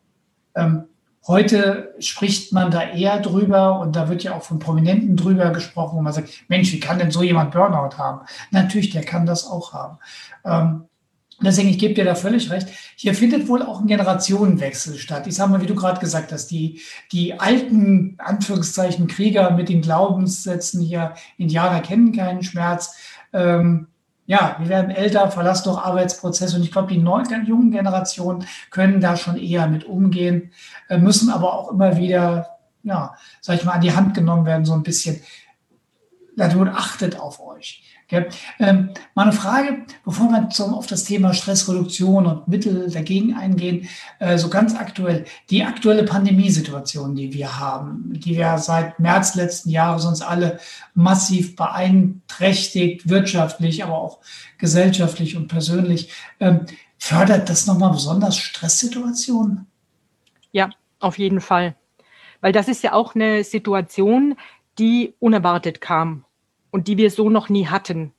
Ähm, 0.54 0.84
heute 1.26 1.94
spricht 1.98 2.52
man 2.52 2.70
da 2.70 2.82
eher 2.82 3.20
drüber 3.20 3.80
und 3.80 3.96
da 3.96 4.08
wird 4.08 4.24
ja 4.24 4.34
auch 4.34 4.42
von 4.42 4.58
Prominenten 4.58 5.16
drüber 5.16 5.50
gesprochen, 5.50 5.96
wo 5.96 6.02
man 6.02 6.12
sagt, 6.12 6.28
Mensch, 6.48 6.72
wie 6.72 6.80
kann 6.80 6.98
denn 6.98 7.10
so 7.10 7.22
jemand 7.22 7.52
Burnout 7.52 7.96
haben? 7.96 8.26
Natürlich, 8.50 8.90
der 8.90 9.04
kann 9.04 9.26
das 9.26 9.46
auch 9.46 9.72
haben. 9.72 9.98
Ähm, 10.44 10.88
Deswegen, 11.42 11.68
ich 11.68 11.78
gebe 11.78 11.92
dir 11.92 12.04
da 12.04 12.14
völlig 12.14 12.50
recht. 12.50 12.68
Hier 12.96 13.14
findet 13.14 13.46
wohl 13.46 13.62
auch 13.62 13.80
ein 13.80 13.86
Generationenwechsel 13.86 14.96
statt. 14.96 15.26
Ich 15.26 15.34
sage 15.34 15.50
mal, 15.50 15.60
wie 15.60 15.66
du 15.66 15.74
gerade 15.74 16.00
gesagt 16.00 16.32
hast, 16.32 16.50
die, 16.50 16.80
die 17.12 17.38
alten, 17.38 18.14
Anführungszeichen, 18.18 19.06
Krieger 19.06 19.50
mit 19.50 19.68
den 19.68 19.82
Glaubenssätzen 19.82 20.80
hier, 20.80 21.14
Indianer 21.36 21.80
kennen 21.80 22.12
keinen 22.12 22.42
Schmerz. 22.42 22.96
Ähm, 23.34 23.88
ja, 24.24 24.56
wir 24.58 24.68
werden 24.68 24.90
älter, 24.90 25.30
verlassen 25.30 25.64
doch 25.68 25.84
Arbeitsprozesse 25.84 26.56
und 26.56 26.62
ich 26.62 26.72
glaube, 26.72 26.92
die 26.92 26.98
neuen, 26.98 27.46
jungen 27.46 27.70
Generationen 27.70 28.46
können 28.70 29.00
da 29.00 29.16
schon 29.16 29.36
eher 29.36 29.68
mit 29.68 29.84
umgehen, 29.84 30.52
äh, 30.88 30.98
müssen 30.98 31.30
aber 31.30 31.52
auch 31.52 31.70
immer 31.70 31.96
wieder, 31.96 32.58
ja, 32.82 33.14
sag 33.40 33.56
ich 33.56 33.64
mal, 33.64 33.72
an 33.72 33.82
die 33.82 33.94
Hand 33.94 34.14
genommen 34.14 34.46
werden, 34.46 34.64
so 34.64 34.72
ein 34.72 34.82
bisschen. 34.82 35.20
Natur 36.34 36.68
achtet 36.74 37.18
auf 37.18 37.40
euch. 37.40 37.82
Okay. 38.08 38.26
Ähm, 38.60 38.90
mal 39.16 39.24
eine 39.24 39.32
Frage, 39.32 39.84
bevor 40.04 40.28
wir 40.28 40.48
zum, 40.50 40.74
auf 40.74 40.86
das 40.86 41.02
Thema 41.02 41.34
Stressreduktion 41.34 42.26
und 42.26 42.46
Mittel 42.46 42.88
dagegen 42.88 43.34
eingehen, 43.34 43.88
äh, 44.20 44.38
so 44.38 44.48
ganz 44.48 44.76
aktuell, 44.76 45.24
die 45.50 45.64
aktuelle 45.64 46.04
Pandemiesituation, 46.04 47.16
die 47.16 47.32
wir 47.32 47.58
haben, 47.58 48.12
die 48.12 48.36
wir 48.36 48.58
seit 48.58 49.00
März 49.00 49.34
letzten 49.34 49.70
Jahres 49.70 50.04
uns 50.04 50.22
alle 50.22 50.60
massiv 50.94 51.56
beeinträchtigt, 51.56 53.08
wirtschaftlich, 53.08 53.82
aber 53.82 53.98
auch 53.98 54.20
gesellschaftlich 54.58 55.36
und 55.36 55.48
persönlich, 55.48 56.12
ähm, 56.38 56.66
fördert 56.98 57.48
das 57.48 57.66
nochmal 57.66 57.90
besonders 57.90 58.38
Stresssituationen? 58.38 59.66
Ja, 60.52 60.70
auf 61.00 61.18
jeden 61.18 61.40
Fall. 61.40 61.74
Weil 62.40 62.52
das 62.52 62.68
ist 62.68 62.84
ja 62.84 62.92
auch 62.92 63.16
eine 63.16 63.42
Situation, 63.42 64.36
die 64.78 65.14
unerwartet 65.18 65.80
kam 65.80 66.25
und 66.76 66.88
die 66.88 66.98
wir 66.98 67.10
so 67.10 67.30
noch 67.30 67.48
nie 67.48 67.68
hatten. 67.68 68.12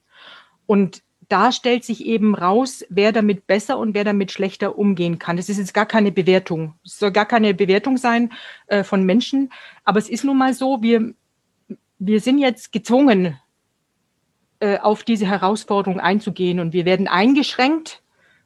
Und 0.66 1.04
da 1.30 1.52
stellt 1.52 1.84
sich 1.84 2.04
eben 2.08 2.34
raus, 2.34 2.84
wer 2.90 3.12
damit 3.12 3.46
besser 3.46 3.78
und 3.78 3.94
wer 3.94 4.04
damit 4.04 4.32
schlechter 4.32 4.80
umgehen 4.80 5.20
kann. 5.20 5.38
Das 5.38 5.48
ist 5.48 5.60
jetzt 5.60 5.76
gar 5.76 5.86
keine 5.86 6.12
Bewertung. 6.12 6.74
Es 6.84 6.98
soll 6.98 7.12
gar 7.12 7.28
keine 7.28 7.54
Bewertung 7.54 7.98
sein 7.98 8.34
äh, 8.66 8.84
von 8.84 9.04
Menschen. 9.04 9.52
Aber 9.84 10.00
es 10.00 10.10
ist 10.10 10.24
nun 10.24 10.40
mal 10.40 10.56
so, 10.56 10.82
wir, 10.82 11.14
wir 12.00 12.20
sind 12.20 12.40
jetzt 12.40 12.72
gezwungen, 12.72 13.38
äh, 14.60 14.80
auf 14.80 15.04
diese 15.04 15.28
Herausforderung 15.28 16.00
einzugehen. 16.00 16.60
Und 16.60 16.74
wir 16.74 16.86
werden 16.86 17.08
eingeschränkt, 17.08 18.02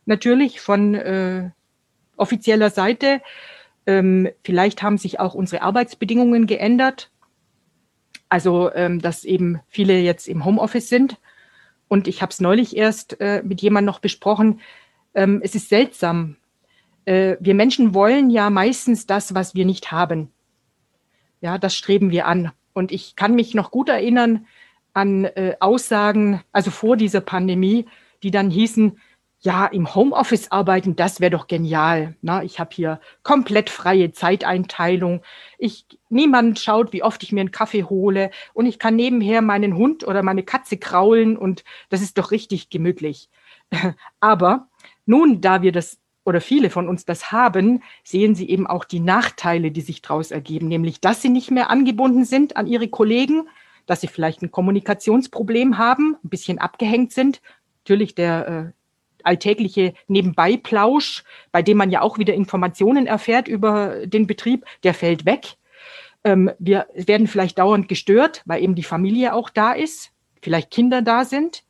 natürlich 0.06 0.60
von 0.60 0.94
äh, 0.94 1.52
offizieller 2.18 2.70
Seite. 2.70 3.22
Ähm, 3.86 4.28
vielleicht 4.44 4.84
haben 4.84 4.98
sich 4.98 5.22
auch 5.22 5.36
unsere 5.36 5.62
Arbeitsbedingungen 5.62 6.48
geändert. 6.48 7.11
Also, 8.32 8.74
ähm, 8.74 9.02
dass 9.02 9.26
eben 9.26 9.60
viele 9.68 10.00
jetzt 10.00 10.30
im 10.30 10.46
Homeoffice 10.46 10.88
sind. 10.88 11.18
Und 11.90 12.08
ich 12.08 12.22
habe 12.22 12.32
es 12.32 12.40
neulich 12.40 12.78
erst 12.78 13.20
äh, 13.20 13.44
mit 13.44 13.62
jemandem 13.62 13.88
noch 13.88 14.00
besprochen. 14.00 14.62
Ähm, 15.14 15.42
es 15.44 15.54
ist 15.54 15.68
seltsam. 15.68 16.38
Äh, 17.04 17.36
wir 17.42 17.56
Menschen 17.56 17.94
wollen 17.94 18.30
ja 18.30 18.50
meistens 18.50 19.06
das, 19.06 19.36
was 19.36 19.54
wir 19.54 19.66
nicht 19.66 19.92
haben. 19.92 20.32
Ja, 21.42 21.58
das 21.58 21.76
streben 21.76 22.10
wir 22.10 22.26
an. 22.26 22.54
Und 22.72 22.94
ich 22.94 23.18
kann 23.18 23.36
mich 23.36 23.54
noch 23.54 23.70
gut 23.70 23.90
erinnern 23.90 24.48
an 24.94 25.26
äh, 25.26 25.58
Aussagen, 25.60 26.42
also 26.54 26.72
vor 26.72 26.96
dieser 26.96 27.20
Pandemie, 27.20 27.86
die 28.24 28.32
dann 28.32 28.50
hießen, 28.50 28.98
ja, 29.44 29.66
im 29.66 29.96
Homeoffice 29.96 30.52
arbeiten, 30.52 30.96
das 30.96 31.20
wäre 31.20 31.32
doch 31.32 31.48
genial. 31.48 32.16
Na, 32.22 32.44
ich 32.44 32.60
habe 32.60 32.70
hier 32.74 33.00
komplett 33.24 33.72
freie 33.72 34.12
Zeiteinteilung. 34.12 35.24
Ich, 35.58 35.86
niemand 36.10 36.60
schaut, 36.60 36.94
wie 36.94 37.02
oft 37.02 37.24
ich 37.24 37.32
mir 37.32 37.42
einen 37.42 37.52
Kaffee 37.52 37.84
hole 37.84 38.30
und 38.54 38.68
ich 38.68 38.78
kann 38.78 38.96
nebenher 38.96 39.42
meinen 39.42 39.76
Hund 39.76 40.06
oder 40.08 40.22
meine 40.22 40.44
Katze 40.44 40.78
kraulen 40.78 41.38
und 41.38 41.64
das 41.90 42.02
ist 42.04 42.20
doch 42.20 42.30
richtig 42.30 42.70
gemütlich. 42.70 43.30
Aber 44.20 44.68
nun, 45.08 45.42
da 45.42 45.64
wir 45.64 45.72
das 45.72 45.98
oder 46.24 46.40
viele 46.40 46.70
von 46.70 46.88
uns 46.88 47.06
das 47.06 47.32
haben, 47.32 47.82
sehen 48.04 48.36
sie 48.36 48.48
eben 48.48 48.68
auch 48.68 48.86
die 48.86 49.00
Nachteile, 49.00 49.72
die 49.72 49.82
sich 49.82 50.04
daraus 50.04 50.30
ergeben, 50.30 50.68
nämlich, 50.68 51.02
dass 51.02 51.24
sie 51.24 51.30
nicht 51.30 51.50
mehr 51.50 51.72
angebunden 51.72 52.26
sind 52.26 52.58
an 52.58 52.68
ihre 52.68 52.90
Kollegen, 52.90 53.48
dass 53.88 54.02
sie 54.02 54.08
vielleicht 54.08 54.44
ein 54.44 54.52
Kommunikationsproblem 54.52 55.80
haben, 55.80 56.16
ein 56.24 56.30
bisschen 56.30 56.60
abgehängt 56.60 57.12
sind. 57.12 57.42
Natürlich 57.84 58.14
der 58.14 58.48
äh, 58.48 58.81
alltägliche 59.26 59.94
Nebenbeiplausch, 60.08 61.24
bei 61.52 61.62
dem 61.62 61.78
man 61.78 61.92
ja 61.92 62.02
auch 62.02 62.18
wieder 62.18 62.34
Informationen 62.34 63.08
erfährt 63.08 63.48
über 63.48 64.06
den 64.06 64.28
Betrieb, 64.28 64.66
der 64.84 64.94
fällt 64.94 65.26
weg. 65.26 65.56
Ähm, 66.24 66.52
wir 66.60 66.88
werden 66.94 67.28
vielleicht 67.28 67.60
dauernd 67.60 67.88
gestört, 67.88 68.44
weil 68.46 68.62
eben 68.62 68.76
die 68.76 68.84
Familie 68.84 69.34
auch 69.34 69.50
da 69.50 69.74
ist, 69.74 70.12
vielleicht 70.42 70.72
Kinder 70.72 71.02
da 71.02 71.26
sind. 71.26 71.64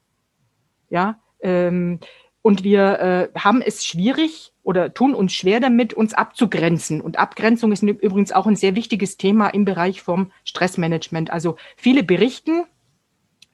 Ja, 0.90 1.20
ähm, 1.42 2.00
und 2.42 2.64
wir 2.64 3.00
äh, 3.00 3.40
haben 3.40 3.62
es 3.62 3.86
schwierig 3.86 4.52
oder 4.64 4.94
tun 4.94 5.14
uns 5.14 5.34
schwer 5.34 5.60
damit, 5.60 5.94
uns 5.94 6.14
abzugrenzen. 6.14 7.02
Und 7.02 7.20
Abgrenzung 7.20 7.72
ist 7.72 7.84
übrigens 7.84 8.32
auch 8.32 8.48
ein 8.48 8.56
sehr 8.56 8.76
wichtiges 8.76 9.18
Thema 9.18 9.50
im 9.50 9.66
Bereich 9.66 10.02
vom 10.02 10.32
Stressmanagement. 10.44 11.32
Also 11.32 11.58
viele 11.78 12.04
berichten, 12.04 12.64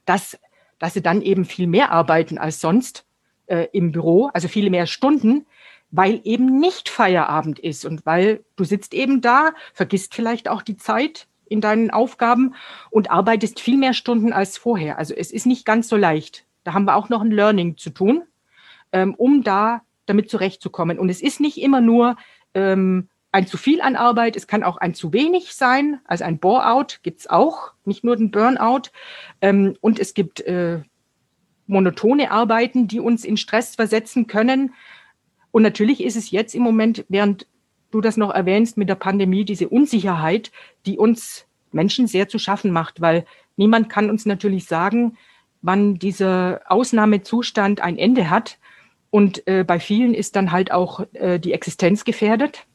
dass, 0.05 0.39
dass 0.79 0.93
sie 0.93 1.01
dann 1.01 1.21
eben 1.21 1.45
viel 1.45 1.67
mehr 1.67 1.91
arbeiten 1.91 2.37
als 2.37 2.61
sonst 2.61 3.05
äh, 3.47 3.67
im 3.71 3.91
Büro, 3.91 4.29
also 4.33 4.47
viele 4.47 4.69
mehr 4.69 4.87
Stunden, 4.87 5.45
weil 5.89 6.21
eben 6.23 6.59
nicht 6.59 6.89
Feierabend 6.89 7.59
ist 7.59 7.85
und 7.85 8.05
weil 8.05 8.43
du 8.55 8.63
sitzt 8.63 8.93
eben 8.93 9.21
da, 9.21 9.51
vergisst 9.73 10.13
vielleicht 10.13 10.49
auch 10.49 10.61
die 10.61 10.77
Zeit 10.77 11.27
in 11.49 11.61
deinen 11.61 11.91
Aufgaben 11.91 12.55
und 12.89 13.09
arbeitest 13.09 13.59
viel 13.59 13.77
mehr 13.77 13.93
Stunden 13.93 14.33
als 14.33 14.57
vorher. 14.57 14.97
Also 14.97 15.13
es 15.13 15.31
ist 15.31 15.45
nicht 15.45 15.65
ganz 15.65 15.87
so 15.87 15.95
leicht. 15.95 16.45
Da 16.63 16.73
haben 16.73 16.85
wir 16.85 16.95
auch 16.95 17.09
noch 17.09 17.21
ein 17.21 17.31
Learning 17.31 17.77
zu 17.77 17.89
tun, 17.89 18.23
ähm, 18.91 19.15
um 19.15 19.43
da 19.43 19.81
damit 20.05 20.29
zurechtzukommen. 20.29 20.99
Und 20.99 21.09
es 21.09 21.21
ist 21.21 21.39
nicht 21.39 21.57
immer 21.61 21.81
nur 21.81 22.17
ähm, 22.53 23.07
ein 23.31 23.47
zu 23.47 23.57
viel 23.57 23.81
an 23.81 23.95
Arbeit, 23.95 24.35
es 24.35 24.47
kann 24.47 24.63
auch 24.63 24.77
ein 24.77 24.93
zu 24.93 25.13
wenig 25.13 25.53
sein. 25.53 25.99
Also 26.05 26.23
ein 26.23 26.39
Bore-out 26.39 26.99
gibt 27.03 27.21
es 27.21 27.29
auch, 27.29 27.73
nicht 27.85 28.03
nur 28.03 28.15
den 28.15 28.31
Burnout. 28.31 28.89
Ähm, 29.41 29.77
und 29.81 29.99
es 29.99 30.13
gibt 30.13 30.41
äh, 30.41 30.81
monotone 31.67 32.31
Arbeiten, 32.31 32.87
die 32.87 32.99
uns 32.99 33.23
in 33.25 33.37
Stress 33.37 33.75
versetzen 33.75 34.27
können. 34.27 34.73
Und 35.51 35.63
natürlich 35.63 36.03
ist 36.03 36.15
es 36.15 36.31
jetzt 36.31 36.55
im 36.55 36.63
Moment, 36.63 37.05
während 37.09 37.47
du 37.91 38.01
das 38.01 38.17
noch 38.17 38.33
erwähnst 38.33 38.77
mit 38.77 38.89
der 38.89 38.95
Pandemie, 38.95 39.45
diese 39.45 39.69
Unsicherheit, 39.69 40.51
die 40.85 40.97
uns 40.97 41.45
Menschen 41.71 42.07
sehr 42.07 42.27
zu 42.27 42.39
schaffen 42.39 42.71
macht, 42.71 43.01
weil 43.01 43.25
niemand 43.55 43.89
kann 43.89 44.09
uns 44.09 44.25
natürlich 44.25 44.65
sagen, 44.65 45.17
wann 45.61 45.95
dieser 45.95 46.61
Ausnahmezustand 46.67 47.81
ein 47.81 47.97
Ende 47.97 48.29
hat. 48.29 48.57
Und 49.09 49.47
äh, 49.47 49.63
bei 49.63 49.79
vielen 49.79 50.13
ist 50.13 50.35
dann 50.35 50.51
halt 50.51 50.71
auch 50.71 51.05
äh, 51.13 51.39
die 51.39 51.53
Existenz 51.53 52.05
gefährdet. 52.05 52.65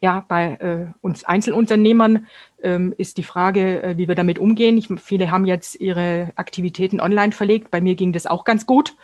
Ja, 0.00 0.24
bei 0.26 0.54
äh, 0.54 0.92
uns 1.02 1.24
Einzelunternehmern 1.24 2.26
ist 2.98 3.16
die 3.16 3.22
Frage, 3.22 3.82
äh, 3.82 3.96
wie 3.96 4.08
wir 4.08 4.14
damit 4.14 4.38
umgehen. 4.38 4.76
Ich, 4.78 4.88
viele 5.02 5.30
haben 5.30 5.46
jetzt 5.46 5.80
ihre 5.80 6.32
Aktivitäten 6.36 7.00
online 7.00 7.32
verlegt. 7.32 7.70
Bei 7.70 7.80
mir 7.80 7.94
ging 7.94 8.12
das 8.12 8.26
auch 8.26 8.44
ganz 8.44 8.66
gut. 8.66 8.96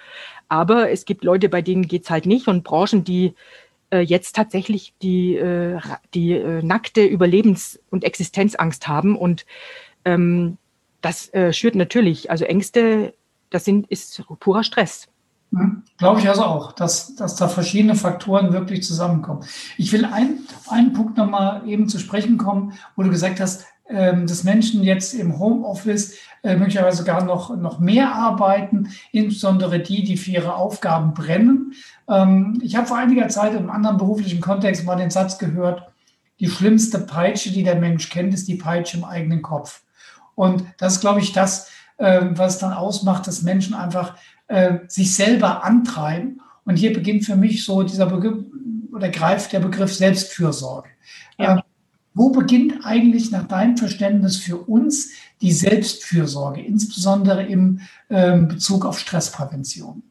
Aber 0.49 0.91
es 0.91 1.05
gibt 1.05 1.25
Leute, 1.25 1.49
bei 1.49 1.63
denen 1.63 1.89
geht's 1.89 2.11
halt 2.11 2.27
nicht 2.27 2.49
und 2.49 2.65
Branchen, 2.65 3.03
die 3.05 3.35
äh, 3.91 4.01
jetzt 4.01 4.37
tatsächlich 4.37 4.95
die, 5.03 5.37
äh, 5.37 5.81
die 6.15 6.39
nackte 6.63 7.03
Überlebens- 7.03 7.81
und 7.91 8.05
Existenzangst 8.05 8.87
haben. 8.87 9.17
Und 9.17 9.47
ähm, 10.05 10.59
das 11.01 11.31
schürt 11.53 11.77
natürlich, 11.77 12.31
also 12.33 12.45
Ängste, 12.45 13.15
das 13.51 13.65
sind, 13.65 13.89
ist 13.89 14.25
purer 14.41 14.65
Stress. 14.65 15.09
Mhm. 15.51 15.83
Glaube 15.99 16.21
ich 16.21 16.29
also 16.29 16.45
auch, 16.45 16.73
dass, 16.73 17.15
dass 17.15 17.37
da 17.37 17.49
verschiedene 17.49 17.95
Faktoren 17.95 18.53
wirklich 18.53 18.83
zusammenkommen. 18.83 19.45
Ich 19.79 19.93
will 19.93 20.05
ein, 20.05 20.41
einen 20.69 20.93
Punkt 20.93 21.17
nochmal 21.17 21.67
eben 21.67 21.89
zu 21.89 21.99
sprechen 21.99 22.37
kommen, 22.37 22.75
wo 22.97 23.03
du 23.03 23.11
gesagt 23.11 23.41
hast, 23.41 23.65
ähm, 23.89 24.27
dass 24.27 24.45
Menschen 24.45 24.83
jetzt 24.83 25.15
im 25.15 25.39
Homeoffice 25.39 26.17
äh, 26.43 26.57
möglicherweise 26.57 26.99
sogar 26.99 27.25
noch, 27.25 27.57
noch 27.57 27.79
mehr 27.79 28.13
arbeiten, 28.13 28.89
insbesondere 29.13 29.79
die, 29.79 30.03
die 30.03 30.17
für 30.17 30.33
ihre 30.33 30.55
Aufgaben 30.55 31.15
brennen. 31.15 31.73
Ähm, 32.09 32.61
ich 32.63 32.77
habe 32.77 32.87
vor 32.87 32.99
einiger 32.99 33.29
Zeit 33.29 33.55
im 33.55 33.71
anderen 33.71 33.97
beruflichen 33.97 34.41
Kontext 34.41 34.85
mal 34.85 34.97
den 34.97 35.11
Satz 35.11 35.39
gehört, 35.39 35.87
die 36.41 36.51
schlimmste 36.51 36.99
Peitsche, 36.99 37.51
die 37.51 37.63
der 37.63 37.77
Mensch 37.77 38.11
kennt, 38.11 38.35
ist 38.35 38.49
die 38.49 38.57
Peitsche 38.57 38.99
im 38.99 39.05
eigenen 39.05 39.41
Kopf. 39.41 39.83
Und 40.35 40.65
das 40.79 40.95
ist, 40.95 41.01
glaube 41.01 41.21
ich, 41.21 41.33
das, 41.33 41.71
äh, 41.99 42.23
was 42.31 42.59
dann 42.59 42.73
ausmacht, 42.73 43.27
dass 43.27 43.43
Menschen 43.43 43.75
einfach 43.75 44.17
äh, 44.49 44.79
sich 44.89 45.15
selber 45.15 45.65
antreiben. 45.65 46.41
Und 46.65 46.77
hier 46.77 46.93
beginnt 46.93 47.25
für 47.25 47.37
mich 47.37 47.65
so 47.65 47.83
dieser 47.83 48.07
Begriff 48.07 48.45
oder 48.93 49.09
greift 49.11 49.53
der 49.53 49.61
Begriff 49.61 49.95
Selbstfürsorge. 49.95 50.89
Ja. 51.39 51.59
Äh, 51.59 51.63
wo 52.15 52.31
beginnt 52.31 52.85
eigentlich 52.85 53.31
nach 53.31 53.47
deinem 53.47 53.77
Verständnis 53.77 54.39
für 54.39 54.57
uns 54.57 55.11
die 55.43 55.53
Selbstfürsorge, 55.53 56.63
insbesondere 56.63 57.45
im 57.45 57.81
äh, 58.09 58.39
Bezug 58.39 58.87
auf 58.87 58.99
Stressprävention? 58.99 60.03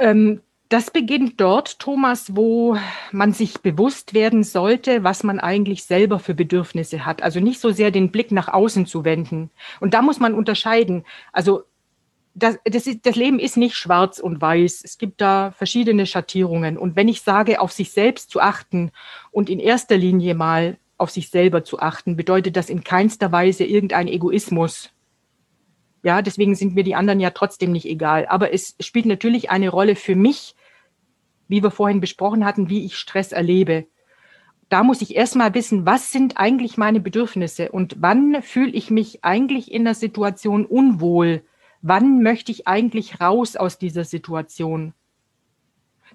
Ähm, 0.00 0.40
das 0.68 0.90
beginnt 0.90 1.40
dort, 1.40 1.78
Thomas, 1.78 2.34
wo 2.34 2.76
man 3.12 3.32
sich 3.32 3.60
bewusst 3.60 4.14
werden 4.14 4.42
sollte, 4.42 5.04
was 5.04 5.22
man 5.22 5.38
eigentlich 5.38 5.84
selber 5.84 6.18
für 6.18 6.34
Bedürfnisse 6.34 7.06
hat. 7.06 7.22
Also 7.22 7.38
nicht 7.38 7.60
so 7.60 7.70
sehr 7.70 7.92
den 7.92 8.10
Blick 8.10 8.32
nach 8.32 8.48
außen 8.48 8.84
zu 8.84 9.04
wenden. 9.04 9.50
Und 9.78 9.94
da 9.94 10.02
muss 10.02 10.18
man 10.18 10.34
unterscheiden. 10.34 11.04
Also 11.32 11.62
das, 12.38 12.58
das, 12.64 12.86
ist, 12.86 13.04
das 13.04 13.16
Leben 13.16 13.38
ist 13.38 13.56
nicht 13.56 13.76
schwarz 13.76 14.18
und 14.18 14.40
weiß. 14.40 14.82
Es 14.84 14.98
gibt 14.98 15.20
da 15.20 15.52
verschiedene 15.52 16.06
Schattierungen. 16.06 16.76
Und 16.78 16.96
wenn 16.96 17.08
ich 17.08 17.22
sage, 17.22 17.60
auf 17.60 17.72
sich 17.72 17.90
selbst 17.90 18.30
zu 18.30 18.40
achten 18.40 18.90
und 19.30 19.50
in 19.50 19.58
erster 19.58 19.96
Linie 19.96 20.34
mal 20.34 20.78
auf 20.96 21.10
sich 21.10 21.30
selber 21.30 21.64
zu 21.64 21.78
achten, 21.80 22.16
bedeutet 22.16 22.56
das 22.56 22.70
in 22.70 22.84
keinster 22.84 23.32
Weise 23.32 23.64
irgendein 23.64 24.08
Egoismus. 24.08 24.90
Ja, 26.02 26.22
deswegen 26.22 26.54
sind 26.54 26.74
mir 26.74 26.84
die 26.84 26.94
anderen 26.94 27.20
ja 27.20 27.30
trotzdem 27.30 27.72
nicht 27.72 27.86
egal. 27.86 28.26
Aber 28.26 28.52
es 28.52 28.76
spielt 28.80 29.06
natürlich 29.06 29.50
eine 29.50 29.68
Rolle 29.68 29.96
für 29.96 30.14
mich, 30.14 30.54
wie 31.48 31.62
wir 31.62 31.70
vorhin 31.70 32.00
besprochen 32.00 32.44
hatten, 32.44 32.68
wie 32.68 32.84
ich 32.84 32.96
Stress 32.96 33.32
erlebe. 33.32 33.86
Da 34.68 34.82
muss 34.82 35.00
ich 35.00 35.16
erstmal 35.16 35.54
wissen, 35.54 35.86
was 35.86 36.12
sind 36.12 36.36
eigentlich 36.36 36.76
meine 36.76 37.00
Bedürfnisse 37.00 37.70
und 37.70 37.96
wann 38.00 38.42
fühle 38.42 38.72
ich 38.72 38.90
mich 38.90 39.24
eigentlich 39.24 39.72
in 39.72 39.84
der 39.84 39.94
Situation 39.94 40.66
unwohl 40.66 41.42
wann 41.82 42.22
möchte 42.22 42.52
ich 42.52 42.66
eigentlich 42.66 43.20
raus 43.20 43.56
aus 43.56 43.78
dieser 43.78 44.04
Situation? 44.04 44.94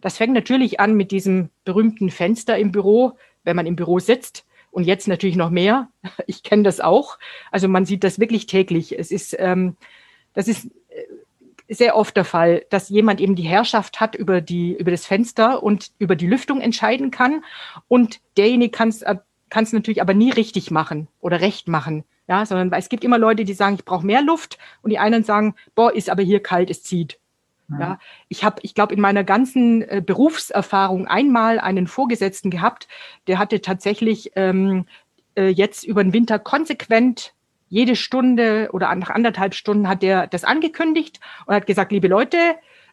Das 0.02 0.18
fängt 0.18 0.34
natürlich 0.34 0.80
an 0.80 0.96
mit 0.96 1.12
diesem 1.12 1.50
berühmten 1.64 2.10
Fenster 2.10 2.58
im 2.58 2.72
Büro, 2.72 3.14
wenn 3.44 3.56
man 3.56 3.66
im 3.66 3.76
Büro 3.76 4.00
sitzt. 4.00 4.46
Und 4.72 4.86
jetzt 4.86 5.08
natürlich 5.08 5.36
noch 5.36 5.50
mehr. 5.50 5.90
Ich 6.28 6.44
kenne 6.44 6.64
das 6.64 6.80
auch. 6.80 7.20
Also 7.52 7.68
man 7.68 7.86
sieht 7.86 8.04
das 8.04 8.20
wirklich 8.20 8.48
täglich. 8.48 8.98
Es 8.98 9.12
ist, 9.12 9.36
ähm, 9.40 9.78
das 10.34 10.48
ist 10.48 10.66
äh, 10.66 11.74
sehr 11.74 11.96
oft 11.96 12.18
der 12.18 12.26
Fall, 12.26 12.66
dass 12.70 12.90
jemand 12.90 13.22
eben 13.22 13.36
die 13.36 13.44
Herrschaft 13.44 14.00
hat 14.00 14.16
über 14.16 14.42
die, 14.42 14.76
über 14.76 14.92
das 14.92 15.06
Fenster 15.06 15.62
und 15.64 15.92
über 16.00 16.16
die 16.16 16.28
Lüftung 16.28 16.60
entscheiden 16.60 17.12
kann. 17.12 17.44
Und 17.88 18.20
derjenige 18.36 18.72
kann 18.72 18.90
es 18.90 19.04
äh, 19.04 19.16
natürlich 19.72 20.02
aber 20.02 20.14
nie 20.14 20.32
richtig 20.32 20.72
machen 20.72 21.08
oder 21.22 21.40
recht 21.40 21.68
machen. 21.68 22.04
Ja, 22.28 22.46
sondern 22.46 22.72
es 22.80 22.90
gibt 22.90 23.04
immer 23.04 23.18
Leute, 23.18 23.44
die 23.44 23.54
sagen, 23.54 23.76
ich 23.76 23.86
brauche 23.86 24.06
mehr 24.06 24.22
Luft 24.22 24.58
und 24.82 24.92
die 24.92 25.00
anderen 25.00 25.24
sagen, 25.24 25.56
boah, 25.76 25.94
ist 25.94 26.10
aber 26.10 26.24
hier 26.24 26.42
kalt, 26.42 26.70
es 26.70 26.84
zieht. 26.84 27.20
Ja, 27.70 27.80
ja 27.80 28.00
ich 28.30 28.44
habe, 28.44 28.62
ich 28.62 28.76
glaube, 28.76 28.94
in 28.94 29.02
meiner 29.02 29.24
ganzen 29.24 29.82
äh, 29.82 30.02
Berufserfahrung 30.06 31.08
einmal 31.08 31.60
einen 31.60 31.88
Vorgesetzten 31.88 32.50
gehabt, 32.50 32.88
der 33.28 33.40
hatte 33.40 33.62
tatsächlich 33.62 34.32
ähm, 34.36 34.86
äh, 35.36 35.50
jetzt 35.50 35.84
über 35.84 36.04
den 36.04 36.14
Winter 36.14 36.40
konsequent 36.40 37.34
jede 37.68 37.96
Stunde 37.96 38.70
oder 38.72 38.94
nach 38.94 39.10
anderthalb 39.10 39.56
Stunden 39.56 39.90
hat 39.90 40.04
der 40.04 40.28
das 40.28 40.44
angekündigt 40.44 41.20
und 41.48 41.56
hat 41.56 41.66
gesagt, 41.66 41.92
liebe 41.92 42.08
Leute, 42.08 42.38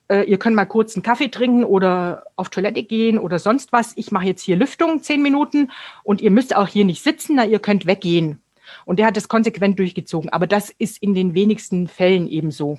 äh, 0.08 0.22
ihr 0.22 0.38
könnt 0.38 0.56
mal 0.56 0.64
kurz 0.64 0.96
einen 0.96 1.02
Kaffee 1.02 1.28
trinken 1.28 1.64
oder 1.64 2.24
auf 2.34 2.48
Toilette 2.48 2.82
gehen 2.82 3.18
oder 3.18 3.38
sonst 3.38 3.72
was. 3.72 3.92
Ich 3.96 4.10
mache 4.10 4.24
jetzt 4.24 4.42
hier 4.42 4.56
Lüftung 4.56 5.02
zehn 5.02 5.20
Minuten 5.20 5.70
und 6.02 6.22
ihr 6.22 6.30
müsst 6.30 6.56
auch 6.56 6.66
hier 6.66 6.86
nicht 6.86 7.02
sitzen, 7.02 7.36
na, 7.36 7.44
ihr 7.44 7.58
könnt 7.58 7.86
weggehen. 7.86 8.40
Und 8.84 8.98
der 8.98 9.06
hat 9.06 9.16
das 9.16 9.28
konsequent 9.28 9.78
durchgezogen. 9.78 10.30
Aber 10.30 10.46
das 10.46 10.70
ist 10.70 11.02
in 11.02 11.14
den 11.14 11.34
wenigsten 11.34 11.88
Fällen 11.88 12.28
eben 12.28 12.50
so. 12.50 12.78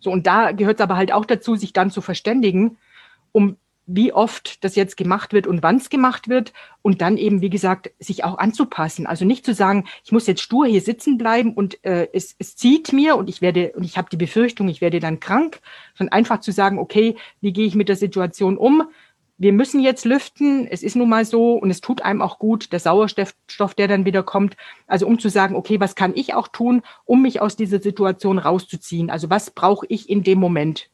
So, 0.00 0.10
und 0.10 0.26
da 0.26 0.52
gehört 0.52 0.78
es 0.78 0.82
aber 0.82 0.96
halt 0.96 1.12
auch 1.12 1.24
dazu, 1.24 1.56
sich 1.56 1.72
dann 1.72 1.90
zu 1.90 2.00
verständigen, 2.00 2.78
um 3.32 3.56
wie 3.90 4.12
oft 4.12 4.62
das 4.64 4.76
jetzt 4.76 4.98
gemacht 4.98 5.32
wird 5.32 5.46
und 5.46 5.62
wann 5.62 5.76
es 5.76 5.88
gemacht 5.88 6.28
wird 6.28 6.52
und 6.82 7.00
dann 7.00 7.16
eben, 7.16 7.40
wie 7.40 7.48
gesagt, 7.48 7.90
sich 7.98 8.22
auch 8.22 8.36
anzupassen. 8.36 9.06
Also 9.06 9.24
nicht 9.24 9.46
zu 9.46 9.54
sagen, 9.54 9.86
ich 10.04 10.12
muss 10.12 10.26
jetzt 10.26 10.42
stur 10.42 10.66
hier 10.66 10.82
sitzen 10.82 11.16
bleiben 11.16 11.54
und 11.54 11.82
äh, 11.84 12.06
es, 12.12 12.36
es 12.38 12.54
zieht 12.54 12.92
mir 12.92 13.16
und 13.16 13.30
ich 13.30 13.40
werde 13.40 13.72
und 13.74 13.84
ich 13.84 13.96
habe 13.96 14.10
die 14.10 14.18
Befürchtung, 14.18 14.68
ich 14.68 14.82
werde 14.82 15.00
dann 15.00 15.20
krank, 15.20 15.60
sondern 15.94 16.12
einfach 16.12 16.40
zu 16.40 16.52
sagen, 16.52 16.78
okay, 16.78 17.16
wie 17.40 17.54
gehe 17.54 17.66
ich 17.66 17.74
mit 17.74 17.88
der 17.88 17.96
Situation 17.96 18.58
um? 18.58 18.82
Wir 19.38 19.52
müssen 19.52 19.80
jetzt 19.80 20.04
lüften, 20.04 20.66
es 20.66 20.82
ist 20.82 20.96
nun 20.96 21.08
mal 21.08 21.24
so 21.24 21.54
und 21.54 21.70
es 21.70 21.80
tut 21.80 22.02
einem 22.02 22.20
auch 22.20 22.40
gut, 22.40 22.72
der 22.72 22.80
Sauerstoff, 22.80 23.74
der 23.76 23.86
dann 23.86 24.04
wieder 24.04 24.24
kommt. 24.24 24.56
Also 24.88 25.06
um 25.06 25.18
zu 25.20 25.30
sagen, 25.30 25.54
okay, 25.54 25.78
was 25.78 25.94
kann 25.94 26.12
ich 26.16 26.34
auch 26.34 26.48
tun, 26.48 26.82
um 27.04 27.22
mich 27.22 27.40
aus 27.40 27.54
dieser 27.54 27.80
Situation 27.80 28.38
rauszuziehen? 28.38 29.10
Also 29.10 29.30
was 29.30 29.50
brauche 29.52 29.86
ich 29.88 30.10
in 30.10 30.24
dem 30.24 30.40
Moment? 30.40 30.90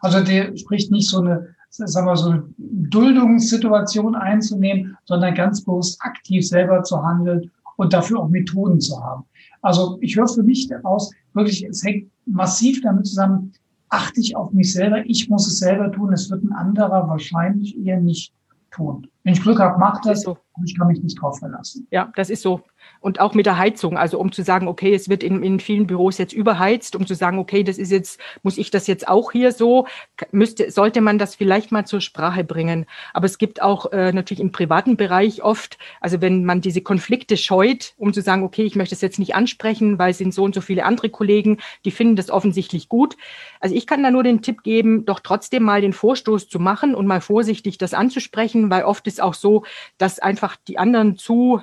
Also 0.00 0.20
der 0.20 0.56
spricht 0.56 0.90
nicht 0.90 1.08
so 1.08 1.20
eine, 1.20 1.54
sagen 1.70 2.06
wir, 2.06 2.16
so 2.16 2.30
eine 2.30 2.44
Duldungssituation 2.58 4.16
einzunehmen, 4.16 4.98
sondern 5.04 5.34
ganz 5.34 5.64
bewusst 5.64 6.00
aktiv 6.02 6.46
selber 6.46 6.82
zu 6.82 7.00
handeln 7.00 7.52
und 7.76 7.92
dafür 7.92 8.18
auch 8.18 8.28
Methoden 8.28 8.80
zu 8.80 9.00
haben. 9.00 9.24
Also 9.60 9.98
ich 10.00 10.16
höre 10.16 10.26
für 10.26 10.42
mich 10.42 10.66
daraus 10.66 11.12
wirklich, 11.32 11.64
es 11.64 11.84
hängt 11.84 12.10
massiv 12.26 12.80
damit 12.82 13.06
zusammen, 13.06 13.52
achte 13.92 14.20
ich 14.20 14.34
auf 14.36 14.52
mich 14.52 14.72
selber, 14.72 15.04
ich 15.04 15.28
muss 15.28 15.46
es 15.46 15.58
selber 15.58 15.92
tun, 15.92 16.12
es 16.12 16.30
wird 16.30 16.42
ein 16.42 16.52
anderer 16.52 17.08
wahrscheinlich 17.08 17.78
eher 17.78 18.00
nicht 18.00 18.32
tun. 18.70 19.06
Wenn 19.24 19.34
ich 19.34 19.42
Glück 19.42 19.60
habe, 19.60 19.78
macht 19.78 20.04
das, 20.04 20.22
so. 20.22 20.36
ich 20.64 20.76
kann 20.76 20.88
mich 20.88 21.02
nicht 21.02 21.20
drauf 21.20 21.38
verlassen. 21.38 21.86
Ja, 21.90 22.12
das 22.16 22.28
ist 22.28 22.42
so 22.42 22.62
und 23.00 23.20
auch 23.20 23.34
mit 23.34 23.46
der 23.46 23.58
Heizung, 23.58 23.96
also 23.96 24.18
um 24.18 24.30
zu 24.30 24.42
sagen, 24.42 24.68
okay, 24.68 24.94
es 24.94 25.08
wird 25.08 25.22
in, 25.22 25.42
in 25.42 25.60
vielen 25.60 25.86
Büros 25.86 26.18
jetzt 26.18 26.32
überheizt, 26.32 26.94
um 26.94 27.06
zu 27.06 27.14
sagen, 27.14 27.38
okay, 27.38 27.64
das 27.64 27.78
ist 27.78 27.90
jetzt, 27.90 28.20
muss 28.42 28.58
ich 28.58 28.70
das 28.70 28.86
jetzt 28.86 29.08
auch 29.08 29.32
hier 29.32 29.52
so, 29.52 29.86
müsste, 30.30 30.70
sollte 30.70 31.00
man 31.00 31.18
das 31.18 31.34
vielleicht 31.34 31.72
mal 31.72 31.84
zur 31.84 32.00
Sprache 32.00 32.44
bringen. 32.44 32.86
Aber 33.12 33.26
es 33.26 33.38
gibt 33.38 33.60
auch 33.60 33.90
äh, 33.92 34.12
natürlich 34.12 34.40
im 34.40 34.52
privaten 34.52 34.96
Bereich 34.96 35.42
oft, 35.42 35.78
also 36.00 36.20
wenn 36.20 36.44
man 36.44 36.60
diese 36.60 36.80
Konflikte 36.80 37.36
scheut, 37.36 37.94
um 37.96 38.12
zu 38.12 38.22
sagen, 38.22 38.44
okay, 38.44 38.62
ich 38.62 38.76
möchte 38.76 38.94
es 38.94 39.00
jetzt 39.00 39.18
nicht 39.18 39.34
ansprechen, 39.34 39.98
weil 39.98 40.12
es 40.12 40.18
sind 40.18 40.32
so 40.32 40.44
und 40.44 40.54
so 40.54 40.60
viele 40.60 40.84
andere 40.84 41.10
Kollegen, 41.10 41.58
die 41.84 41.90
finden 41.90 42.14
das 42.14 42.30
offensichtlich 42.30 42.88
gut. 42.88 43.16
Also 43.58 43.74
ich 43.74 43.86
kann 43.86 44.02
da 44.02 44.10
nur 44.10 44.22
den 44.22 44.42
Tipp 44.42 44.62
geben, 44.62 45.04
doch 45.04 45.20
trotzdem 45.20 45.64
mal 45.64 45.80
den 45.80 45.92
Vorstoß 45.92 46.48
zu 46.48 46.60
machen 46.60 46.94
und 46.94 47.06
mal 47.06 47.20
vorsichtig 47.20 47.78
das 47.78 47.94
anzusprechen, 47.94 48.70
weil 48.70 48.84
oft 48.84 49.06
ist 49.08 49.11
auch 49.20 49.34
so, 49.34 49.64
dass 49.98 50.18
einfach 50.18 50.56
die 50.56 50.78
anderen 50.78 51.16
zu 51.16 51.62